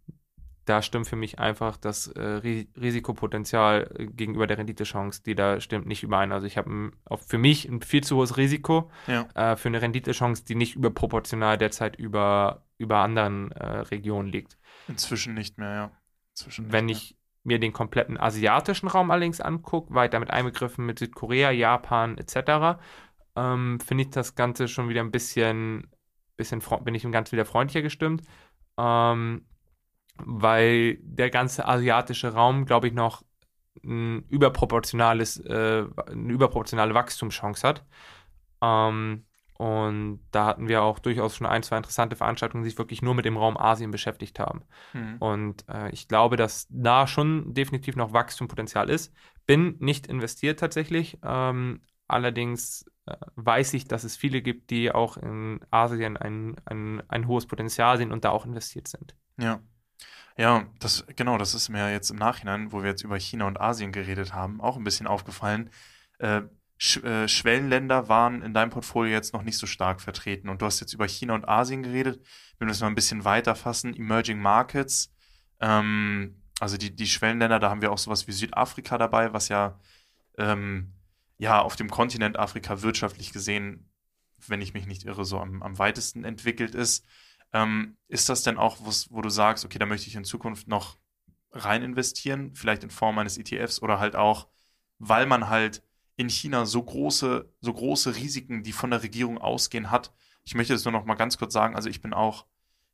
[0.72, 2.42] da stimmt für mich einfach das äh,
[2.80, 6.32] Risikopotenzial äh, gegenüber der Renditechance, die da stimmt nicht überein.
[6.32, 6.92] Also ich habe
[7.28, 9.28] für mich ein viel zu hohes Risiko ja.
[9.36, 14.58] äh, für eine Renditechance, die nicht überproportional derzeit über, über anderen äh, Regionen liegt.
[14.88, 15.92] Inzwischen nicht mehr, ja.
[16.30, 21.52] Inzwischen Wenn ich mir den kompletten asiatischen Raum allerdings angucke, weiter mit einbegriffen mit Südkorea,
[21.52, 22.80] Japan etc.,
[23.36, 25.92] ähm, finde ich das Ganze schon wieder ein bisschen,
[26.38, 28.22] bisschen bin ich ganz wieder freundlicher gestimmt.
[28.78, 29.46] Ähm,
[30.26, 33.24] weil der ganze asiatische Raum, glaube ich, noch
[33.84, 37.86] ein überproportionales, äh, eine überproportionale Wachstumschance hat.
[38.62, 39.26] Ähm,
[39.62, 43.14] und da hatten wir auch durchaus schon ein, zwei interessante Veranstaltungen, die sich wirklich nur
[43.14, 44.64] mit dem Raum Asien beschäftigt haben.
[44.94, 45.18] Mhm.
[45.20, 49.14] Und äh, ich glaube, dass da schon definitiv noch Wachstumspotenzial ist.
[49.46, 51.20] Bin nicht investiert tatsächlich.
[51.24, 57.04] Ähm, allerdings äh, weiß ich, dass es viele gibt, die auch in Asien ein, ein,
[57.08, 59.16] ein hohes Potenzial sehen und da auch investiert sind.
[59.40, 59.60] Ja.
[60.38, 63.60] Ja, das, genau, das ist mir jetzt im Nachhinein, wo wir jetzt über China und
[63.60, 65.70] Asien geredet haben, auch ein bisschen aufgefallen.
[66.20, 66.44] Äh,
[66.78, 70.50] Sch äh, Schwellenländer waren in deinem Portfolio jetzt noch nicht so stark vertreten.
[70.50, 72.26] Und du hast jetzt über China und Asien geredet.
[72.58, 75.14] Wir das mal ein bisschen weiter fassen, Emerging Markets,
[75.62, 79.80] ähm, also die, die Schwellenländer, da haben wir auch sowas wie Südafrika dabei, was ja,
[80.38, 80.94] ähm,
[81.38, 83.90] ja auf dem Kontinent Afrika wirtschaftlich gesehen,
[84.48, 87.06] wenn ich mich nicht irre, so am, am weitesten entwickelt ist.
[87.54, 88.78] Ähm, ist das denn auch,
[89.10, 90.98] wo du sagst, okay, da möchte ich in Zukunft noch
[91.52, 94.48] rein investieren, vielleicht in Form eines ETFs oder halt auch,
[95.00, 95.84] weil man halt
[96.16, 100.14] in China so große, so große Risiken, die von der Regierung ausgehen, hat.
[100.44, 101.76] Ich möchte das nur noch mal ganz kurz sagen.
[101.76, 102.46] Also ich bin auch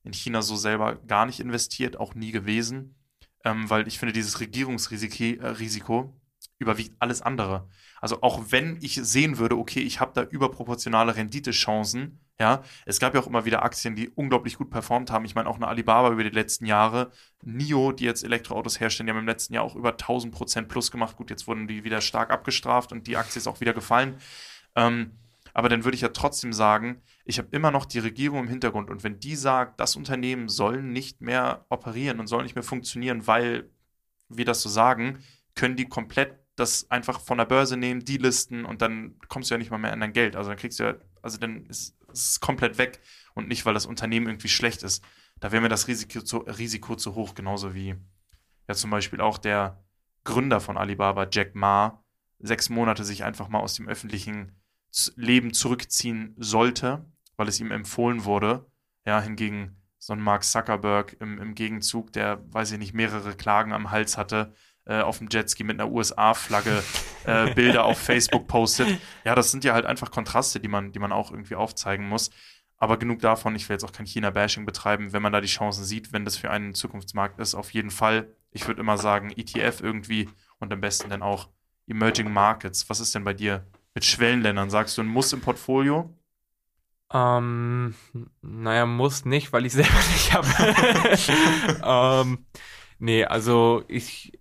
[0.03, 2.95] in China so selber gar nicht investiert, auch nie gewesen,
[3.43, 6.26] ähm, weil ich finde, dieses Regierungsrisiko äh,
[6.59, 7.67] überwiegt alles andere.
[8.01, 13.15] Also auch wenn ich sehen würde, okay, ich habe da überproportionale Renditechancen, ja, es gab
[13.15, 15.25] ja auch immer wieder Aktien, die unglaublich gut performt haben.
[15.25, 17.11] Ich meine auch eine Alibaba über die letzten Jahre,
[17.43, 20.91] NIO, die jetzt Elektroautos herstellen, die haben im letzten Jahr auch über 1000 Prozent plus
[20.91, 21.15] gemacht.
[21.17, 24.17] Gut, jetzt wurden die wieder stark abgestraft und die Aktie ist auch wieder gefallen.
[24.75, 25.13] Ähm,
[25.53, 28.91] aber dann würde ich ja trotzdem sagen, ich habe immer noch die Regierung im Hintergrund
[28.91, 33.25] und wenn die sagt, das Unternehmen soll nicht mehr operieren und soll nicht mehr funktionieren,
[33.25, 33.67] weil
[34.29, 35.23] wir das so sagen,
[35.55, 39.53] können die komplett das einfach von der Börse nehmen, die listen und dann kommst du
[39.53, 40.35] ja nicht mal mehr an dein Geld.
[40.35, 42.99] Also dann kriegst du ja, also dann ist es komplett weg
[43.35, 45.03] und nicht, weil das Unternehmen irgendwie schlecht ist.
[45.39, 47.95] Da wäre mir das Risiko zu, Risiko zu hoch, genauso wie
[48.67, 49.83] ja zum Beispiel auch der
[50.23, 52.03] Gründer von Alibaba, Jack Ma,
[52.39, 54.59] sechs Monate sich einfach mal aus dem öffentlichen
[55.15, 57.05] Leben zurückziehen sollte,
[57.35, 58.65] weil es ihm empfohlen wurde.
[59.05, 63.73] Ja, hingegen so ein Mark Zuckerberg im, im Gegenzug, der, weiß ich nicht, mehrere Klagen
[63.73, 64.53] am Hals hatte,
[64.87, 66.83] äh, auf dem Jetski mit einer USA-Flagge
[67.25, 68.87] äh, Bilder auf Facebook postet.
[69.25, 72.31] Ja, das sind ja halt einfach Kontraste, die man, die man auch irgendwie aufzeigen muss.
[72.77, 75.83] Aber genug davon, ich will jetzt auch kein China-Bashing betreiben, wenn man da die Chancen
[75.83, 78.27] sieht, wenn das für einen Zukunftsmarkt ist, auf jeden Fall.
[78.51, 80.29] Ich würde immer sagen, ETF irgendwie
[80.59, 81.49] und am besten dann auch
[81.87, 82.89] Emerging Markets.
[82.89, 84.69] Was ist denn bei dir mit Schwellenländern?
[84.69, 86.13] Sagst du ein Muss im Portfolio?
[87.11, 87.95] Ähm,
[88.41, 90.47] naja, muss nicht, weil ich selber nicht habe.
[92.27, 92.45] ähm,
[92.99, 94.37] nee, also ich,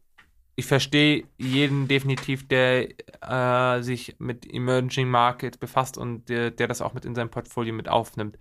[0.57, 2.89] ich verstehe jeden definitiv, der
[3.21, 7.75] äh, sich mit Emerging Markets befasst und der, der, das auch mit in sein Portfolio
[7.75, 8.39] mit aufnimmt.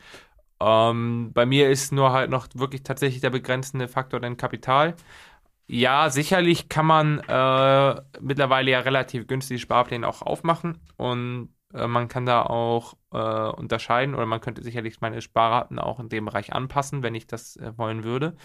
[0.61, 4.95] Ähm, bei mir ist nur halt noch wirklich tatsächlich der begrenzende Faktor dein Kapital.
[5.67, 12.07] Ja, sicherlich kann man äh, mittlerweile ja relativ günstige Sparpläne auch aufmachen und äh, man
[12.07, 16.53] kann da auch äh, unterscheiden oder man könnte sicherlich meine Sparraten auch in dem Bereich
[16.53, 18.35] anpassen, wenn ich das äh, wollen würde.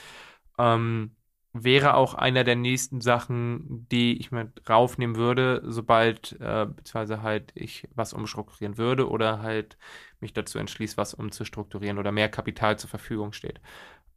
[0.58, 1.16] Ähm,
[1.52, 7.52] wäre auch einer der nächsten Sachen, die ich mit raufnehmen würde, sobald äh, beziehungsweise halt
[7.54, 9.76] ich was umstrukturieren würde oder halt
[10.20, 13.60] mich dazu entschließe, was umzustrukturieren oder mehr Kapital zur Verfügung steht.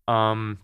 [0.08, 0.60] Ähm,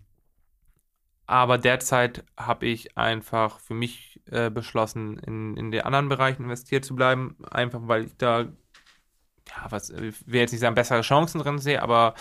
[1.26, 6.84] aber derzeit habe ich einfach für mich äh, beschlossen, in, in den anderen Bereichen investiert
[6.84, 8.40] zu bleiben, einfach weil ich da,
[9.48, 12.14] ja, was, ich will jetzt nicht sagen, bessere Chancen drin sehe, aber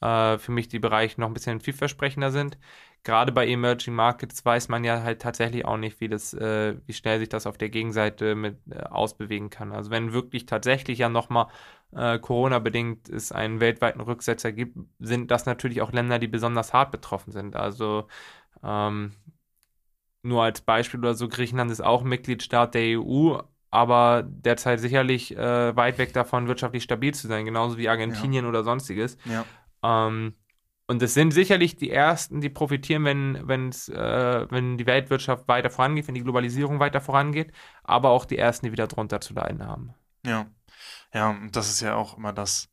[0.00, 2.58] äh, für mich die Bereiche noch ein bisschen vielversprechender sind
[3.06, 6.92] gerade bei Emerging Markets weiß man ja halt tatsächlich auch nicht, wie das, äh, wie
[6.92, 9.70] schnell sich das auf der Gegenseite mit äh, ausbewegen kann.
[9.70, 11.46] Also wenn wirklich tatsächlich ja nochmal
[11.92, 16.90] äh, Corona-bedingt es einen weltweiten Rücksetzer gibt, sind das natürlich auch Länder, die besonders hart
[16.90, 17.54] betroffen sind.
[17.54, 18.08] Also
[18.64, 19.12] ähm,
[20.22, 23.38] nur als Beispiel oder so, Griechenland ist auch Mitgliedstaat der EU,
[23.70, 28.48] aber derzeit sicherlich äh, weit weg davon, wirtschaftlich stabil zu sein, genauso wie Argentinien ja.
[28.48, 29.16] oder sonstiges.
[29.26, 29.44] Ja.
[29.84, 30.34] Ähm,
[30.88, 35.70] und es sind sicherlich die Ersten, die profitieren, wenn, wenn's, äh, wenn die Weltwirtschaft weiter
[35.70, 39.66] vorangeht, wenn die Globalisierung weiter vorangeht, aber auch die Ersten, die wieder drunter zu leiden
[39.66, 39.94] haben.
[40.24, 40.46] Ja,
[41.12, 42.68] ja, und das ist ja auch immer das,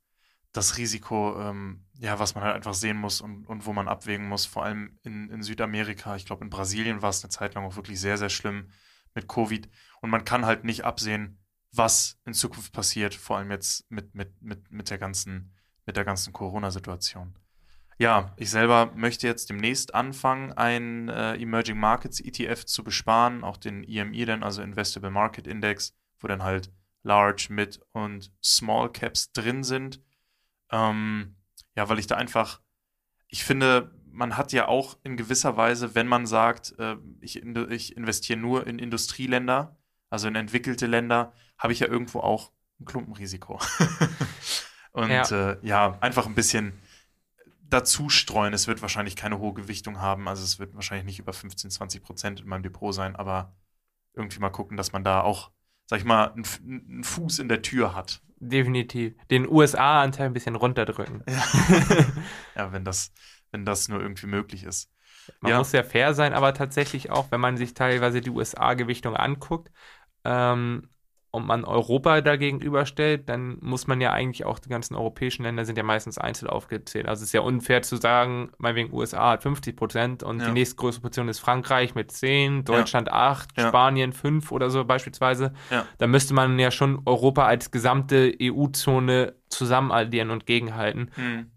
[0.51, 4.27] das Risiko, ähm, ja, was man halt einfach sehen muss und, und wo man abwägen
[4.27, 6.15] muss, vor allem in, in Südamerika.
[6.15, 8.69] Ich glaube, in Brasilien war es eine Zeit lang auch wirklich sehr, sehr schlimm
[9.15, 9.67] mit Covid.
[10.01, 11.39] Und man kann halt nicht absehen,
[11.71, 15.55] was in Zukunft passiert, vor allem jetzt mit, mit, mit, mit der ganzen,
[15.85, 17.35] mit der ganzen Corona-Situation.
[17.97, 23.57] Ja, ich selber möchte jetzt demnächst anfangen, ein äh, Emerging Markets ETF zu besparen, auch
[23.57, 26.71] den EMI dann, also Investable Market Index, wo dann halt
[27.03, 30.01] Large, Mid und Small Caps drin sind.
[30.71, 31.35] Ähm,
[31.75, 32.61] ja, weil ich da einfach,
[33.27, 37.71] ich finde, man hat ja auch in gewisser Weise, wenn man sagt, äh, ich, in,
[37.71, 39.77] ich investiere nur in Industrieländer,
[40.09, 43.59] also in entwickelte Länder, habe ich ja irgendwo auch ein Klumpenrisiko.
[44.91, 45.51] und ja.
[45.51, 46.73] Äh, ja, einfach ein bisschen
[47.73, 48.53] dazu streuen.
[48.53, 52.03] Es wird wahrscheinlich keine hohe Gewichtung haben, also es wird wahrscheinlich nicht über 15, 20
[52.03, 53.55] Prozent in meinem Depot sein, aber
[54.13, 55.51] irgendwie mal gucken, dass man da auch,
[55.87, 58.21] sag ich mal, einen, Fuß in der Tür hat.
[58.37, 59.15] Definitiv.
[59.31, 61.23] Den USA-Anteil ein bisschen runterdrücken.
[61.27, 61.43] Ja,
[62.55, 63.11] ja wenn, das,
[63.51, 64.91] wenn das nur irgendwie möglich ist.
[65.39, 65.57] Man ja.
[65.57, 69.71] muss ja fair sein, aber tatsächlich auch, wenn man sich teilweise die USA-Gewichtung anguckt,
[70.25, 70.89] ähm,
[71.33, 75.65] und man Europa dagegen überstellt, dann muss man ja eigentlich auch, die ganzen europäischen Länder
[75.65, 77.07] sind ja meistens einzeln aufgezählt.
[77.07, 80.45] Also es ist ja unfair zu sagen, meinetwegen USA hat 50 Prozent und ja.
[80.45, 83.31] die nächstgrößte Position ist Frankreich mit 10, Deutschland ja.
[83.31, 83.67] 8, ja.
[83.69, 85.53] Spanien 5 oder so beispielsweise.
[85.71, 85.87] Ja.
[85.97, 91.09] Da müsste man ja schon Europa als gesamte EU-Zone zusammen addieren und gegenhalten.
[91.15, 91.47] Hm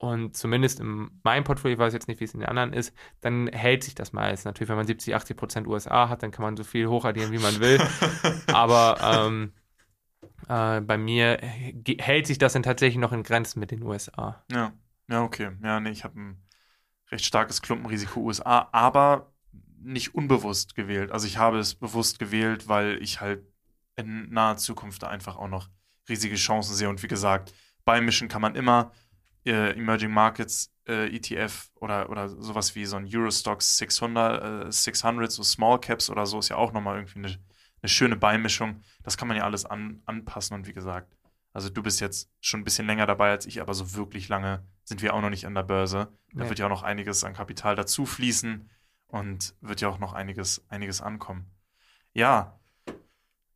[0.00, 2.96] und zumindest in meinem Portfolio, ich weiß jetzt nicht, wie es in den anderen ist,
[3.20, 4.46] dann hält sich das meist.
[4.46, 7.38] Natürlich, wenn man 70, 80 Prozent USA hat, dann kann man so viel hochaddieren, wie
[7.38, 7.78] man will.
[8.46, 9.52] Aber ähm,
[10.48, 11.36] äh, bei mir
[11.98, 14.42] hält sich das dann tatsächlich noch in Grenzen mit den USA.
[14.50, 14.72] Ja,
[15.10, 15.50] ja, okay.
[15.62, 16.42] Ja, nee, ich habe ein
[17.10, 19.34] recht starkes Klumpenrisiko USA, aber
[19.82, 21.12] nicht unbewusst gewählt.
[21.12, 23.44] Also ich habe es bewusst gewählt, weil ich halt
[23.96, 25.68] in naher Zukunft einfach auch noch
[26.08, 26.88] riesige Chancen sehe.
[26.88, 27.52] Und wie gesagt,
[27.84, 28.92] beimischen kann man immer
[29.44, 35.30] äh, Emerging Markets äh, ETF oder, oder sowas wie so ein Eurostox 600, äh, 600,
[35.30, 37.28] so Small Caps oder so, ist ja auch nochmal irgendwie eine,
[37.82, 38.82] eine schöne Beimischung.
[39.02, 41.16] Das kann man ja alles an, anpassen und wie gesagt,
[41.52, 44.64] also du bist jetzt schon ein bisschen länger dabei als ich, aber so wirklich lange
[44.84, 46.12] sind wir auch noch nicht an der Börse.
[46.32, 46.48] Da nee.
[46.48, 48.70] wird ja auch noch einiges an Kapital dazu fließen
[49.08, 51.50] und wird ja auch noch einiges, einiges ankommen.
[52.12, 52.60] Ja,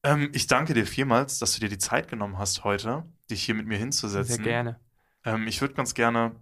[0.02, 3.54] ähm, ich danke dir vielmals, dass du dir die Zeit genommen hast heute, dich hier
[3.54, 4.36] mit mir hinzusetzen.
[4.36, 4.80] Sehr gerne.
[5.24, 6.36] Ähm, ich würde ganz gerne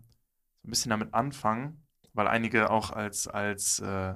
[0.65, 4.15] ein bisschen damit anfangen, weil einige auch als, als äh,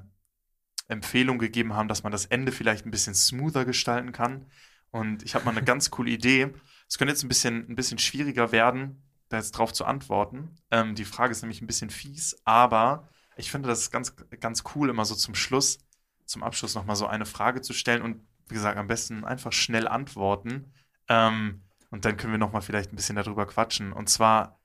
[0.88, 4.46] Empfehlung gegeben haben, dass man das Ende vielleicht ein bisschen smoother gestalten kann.
[4.90, 6.52] Und ich habe mal eine ganz coole Idee.
[6.88, 10.56] Es könnte jetzt ein bisschen, ein bisschen schwieriger werden, da jetzt drauf zu antworten.
[10.70, 14.88] Ähm, die Frage ist nämlich ein bisschen fies, aber ich finde das ganz, ganz cool,
[14.88, 15.78] immer so zum Schluss,
[16.24, 19.88] zum Abschluss nochmal so eine Frage zu stellen und wie gesagt, am besten einfach schnell
[19.88, 20.72] antworten.
[21.08, 23.92] Ähm, und dann können wir nochmal vielleicht ein bisschen darüber quatschen.
[23.92, 24.55] Und zwar,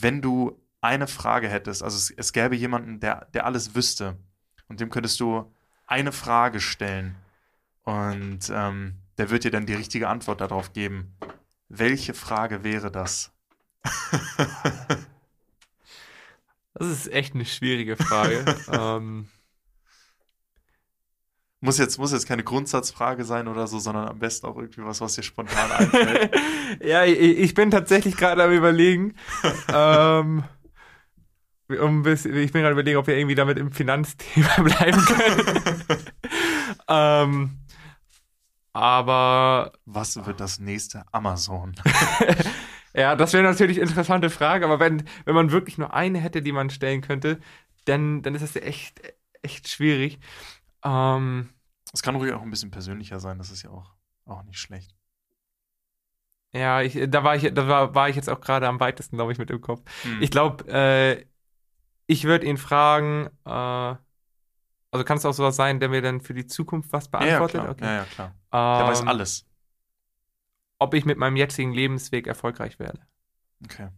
[0.00, 4.16] wenn du eine Frage hättest, also es, es gäbe jemanden, der, der alles wüsste,
[4.68, 5.52] und dem könntest du
[5.86, 7.16] eine Frage stellen.
[7.82, 11.16] Und ähm, der wird dir dann die richtige Antwort darauf geben.
[11.68, 13.32] Welche Frage wäre das?
[16.74, 18.44] das ist echt eine schwierige Frage.
[18.72, 19.28] ähm,
[21.60, 25.00] muss jetzt, muss jetzt keine Grundsatzfrage sein oder so, sondern am besten auch irgendwie was,
[25.00, 26.34] was dir spontan einfällt.
[26.82, 29.14] ja, ich, ich, bin tatsächlich gerade am überlegen.
[29.72, 30.44] ähm,
[31.68, 35.72] um ich bin gerade überlegen, ob wir irgendwie damit im Finanzthema bleiben können.
[36.88, 37.58] ähm,
[38.72, 39.72] aber.
[39.84, 41.74] Was wird das nächste Amazon?
[42.94, 46.40] ja, das wäre natürlich eine interessante Frage, aber wenn, wenn man wirklich nur eine hätte,
[46.40, 47.40] die man stellen könnte,
[47.84, 49.00] dann, dann ist das ja echt,
[49.42, 50.20] echt schwierig.
[50.84, 51.50] Ähm,
[51.92, 53.94] es kann ruhig auch ein bisschen persönlicher sein, das ist ja auch,
[54.26, 54.94] auch nicht schlecht.
[56.52, 59.32] Ja, ich, da war ich, da war, war ich jetzt auch gerade am weitesten, glaube
[59.32, 59.82] ich, mit im Kopf.
[60.02, 60.22] Hm.
[60.22, 61.26] Ich glaube, äh,
[62.06, 66.34] ich würde ihn fragen, äh, also kann es auch sowas sein, der mir dann für
[66.34, 67.56] die Zukunft was beantwortet?
[67.56, 67.76] Ja, ja, klar.
[67.76, 67.84] Okay.
[67.84, 68.26] Ja, ja, klar.
[68.52, 69.46] Ähm, der weiß alles.
[70.78, 73.00] Ob ich mit meinem jetzigen Lebensweg erfolgreich werde.
[73.64, 73.88] Okay.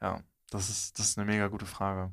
[0.00, 2.12] Ja, das ist, das ist eine mega gute Frage.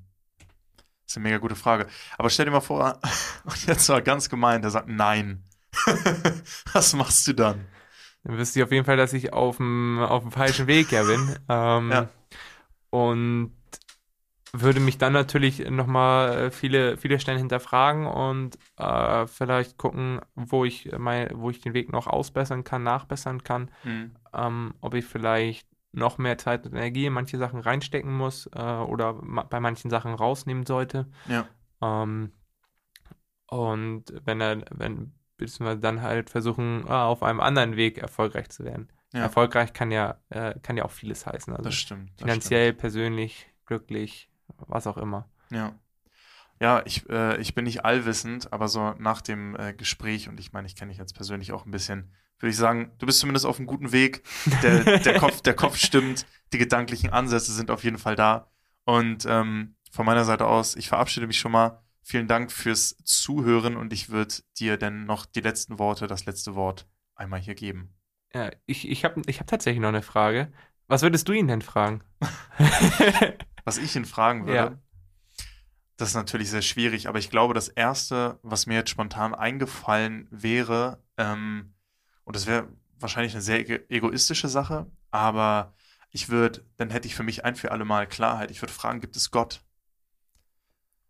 [1.09, 1.87] Das ist eine mega gute Frage.
[2.19, 2.99] Aber stell dir mal vor,
[3.43, 5.43] und jetzt war ganz gemein, der sagt nein.
[6.73, 7.65] Was machst du dann?
[8.23, 11.01] Dann wirst du auf jeden Fall, dass ich auf dem, auf dem falschen Weg ja
[11.01, 11.35] bin.
[11.49, 12.09] Ähm, ja.
[12.91, 13.53] Und
[14.53, 20.63] würde mich dann natürlich nochmal äh, viele, viele Stellen hinterfragen und äh, vielleicht gucken, wo
[20.63, 23.71] ich, mein, wo ich den Weg noch ausbessern kann, nachbessern kann.
[23.83, 24.11] Mhm.
[24.31, 28.59] Ähm, ob ich vielleicht noch mehr Zeit und Energie in manche Sachen reinstecken muss äh,
[28.59, 31.07] oder ma bei manchen Sachen rausnehmen sollte.
[31.27, 31.47] Ja.
[31.81, 32.31] Ähm,
[33.47, 38.63] und wenn er, wenn, beziehungsweise dann halt versuchen, ah, auf einem anderen Weg erfolgreich zu
[38.63, 38.89] werden.
[39.13, 39.21] Ja.
[39.21, 41.51] Erfolgreich kann ja, äh, kann ja auch vieles heißen.
[41.53, 42.11] Also das stimmt.
[42.17, 42.79] Das finanziell, stimmt.
[42.79, 44.29] persönlich, glücklich,
[44.67, 45.27] was auch immer.
[45.49, 45.73] Ja.
[46.59, 50.51] Ja, ich, äh, ich bin nicht allwissend, aber so nach dem äh, Gespräch, und ich
[50.51, 53.45] meine, ich kenne dich jetzt persönlich auch ein bisschen, würde ich sagen, du bist zumindest
[53.45, 54.23] auf einem guten Weg.
[54.61, 58.51] Der, der, Kopf, der Kopf stimmt, die gedanklichen Ansätze sind auf jeden Fall da.
[58.83, 61.81] Und ähm, von meiner Seite aus, ich verabschiede mich schon mal.
[62.01, 66.55] Vielen Dank fürs Zuhören und ich würde dir dann noch die letzten Worte, das letzte
[66.55, 67.93] Wort einmal hier geben.
[68.33, 70.51] Ja, ich, ich habe ich hab tatsächlich noch eine Frage.
[70.87, 72.01] Was würdest du ihn denn fragen?
[73.63, 74.55] Was ich ihn fragen würde?
[74.55, 74.79] Ja.
[75.99, 80.29] Das ist natürlich sehr schwierig, aber ich glaube, das Erste, was mir jetzt spontan eingefallen
[80.31, 81.73] wäre, ähm,
[82.23, 85.73] und das wäre wahrscheinlich eine sehr egoistische Sache, aber
[86.09, 88.49] ich würde, dann hätte ich für mich ein für alle Mal Klarheit.
[88.49, 89.59] Ich würde fragen, gibt es Gott?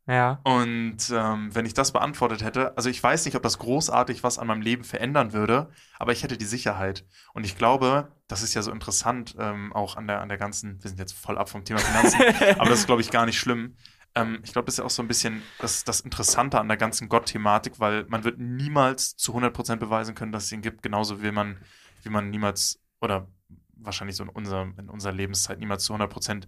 [0.08, 0.40] Ja.
[0.44, 4.40] Und ähm, wenn ich das beantwortet hätte, also ich weiß nicht, ob das großartig was
[4.40, 5.70] an meinem Leben verändern würde,
[6.00, 7.06] aber ich hätte die Sicherheit.
[7.36, 10.82] Und ich glaube, das ist ja so interessant, ähm, auch an der, an der ganzen,
[10.82, 12.20] wir sind jetzt voll ab vom Thema Finanzen,
[12.58, 13.76] aber das ist, glaube ich, gar nicht schlimm.
[14.20, 16.78] Ähm, ich glaube, das ist ja auch so ein bisschen das, das Interessante an der
[16.78, 21.22] ganzen Gott-Thematik, weil man wird niemals zu 100% beweisen können, dass es ihn gibt, genauso
[21.24, 21.58] wie man,
[22.04, 23.28] wie man niemals, oder
[23.76, 26.48] wahrscheinlich so in, unser, in unserer Lebenszeit niemals zu 100%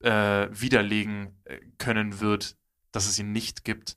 [0.00, 2.56] äh, widerlegen äh, können wird,
[2.92, 3.96] dass es ihn nicht gibt.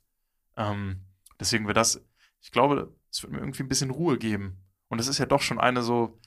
[0.56, 1.02] Ähm,
[1.38, 2.00] deswegen wäre das,
[2.40, 4.64] ich glaube, es wird mir irgendwie ein bisschen Ruhe geben.
[4.88, 6.18] Und das ist ja doch schon eine so,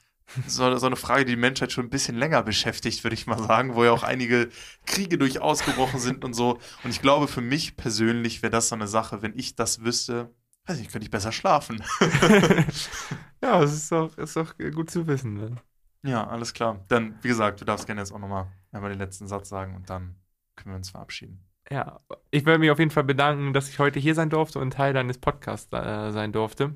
[0.48, 3.42] so, so, eine Frage, die die Menschheit schon ein bisschen länger beschäftigt, würde ich mal
[3.42, 4.50] sagen, wo ja auch einige
[4.86, 6.60] Kriege durch ausgebrochen sind und so.
[6.84, 10.34] Und ich glaube, für mich persönlich wäre das so eine Sache, wenn ich das wüsste,
[10.66, 11.84] weiß ich, könnte ich besser schlafen.
[13.42, 15.34] ja, das ist doch, ist doch gut zu wissen.
[15.34, 15.56] Ne?
[16.04, 16.84] Ja, alles klar.
[16.88, 19.90] Dann, wie gesagt, du darfst gerne jetzt auch nochmal einmal den letzten Satz sagen und
[19.90, 20.16] dann
[20.56, 21.44] können wir uns verabschieden.
[21.70, 22.02] Ja,
[22.32, 24.94] ich würde mich auf jeden Fall bedanken, dass ich heute hier sein durfte und Teil
[24.94, 26.76] deines Podcasts äh, sein durfte.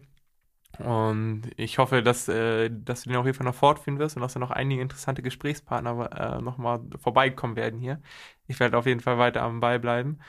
[0.80, 4.21] Und ich hoffe, dass, äh, dass du den auf jeden Fall noch fortführen wirst und
[4.21, 8.01] dass da noch einige interessante Gesprächspartner äh, nochmal vorbeikommen werden hier.
[8.47, 10.19] Ich werde auf jeden Fall weiter am Ball bleiben.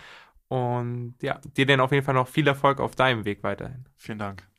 [0.49, 3.86] Und ja, dir dann auf jeden Fall noch viel Erfolg auf deinem Weg weiterhin.
[3.97, 4.55] Vielen Dank.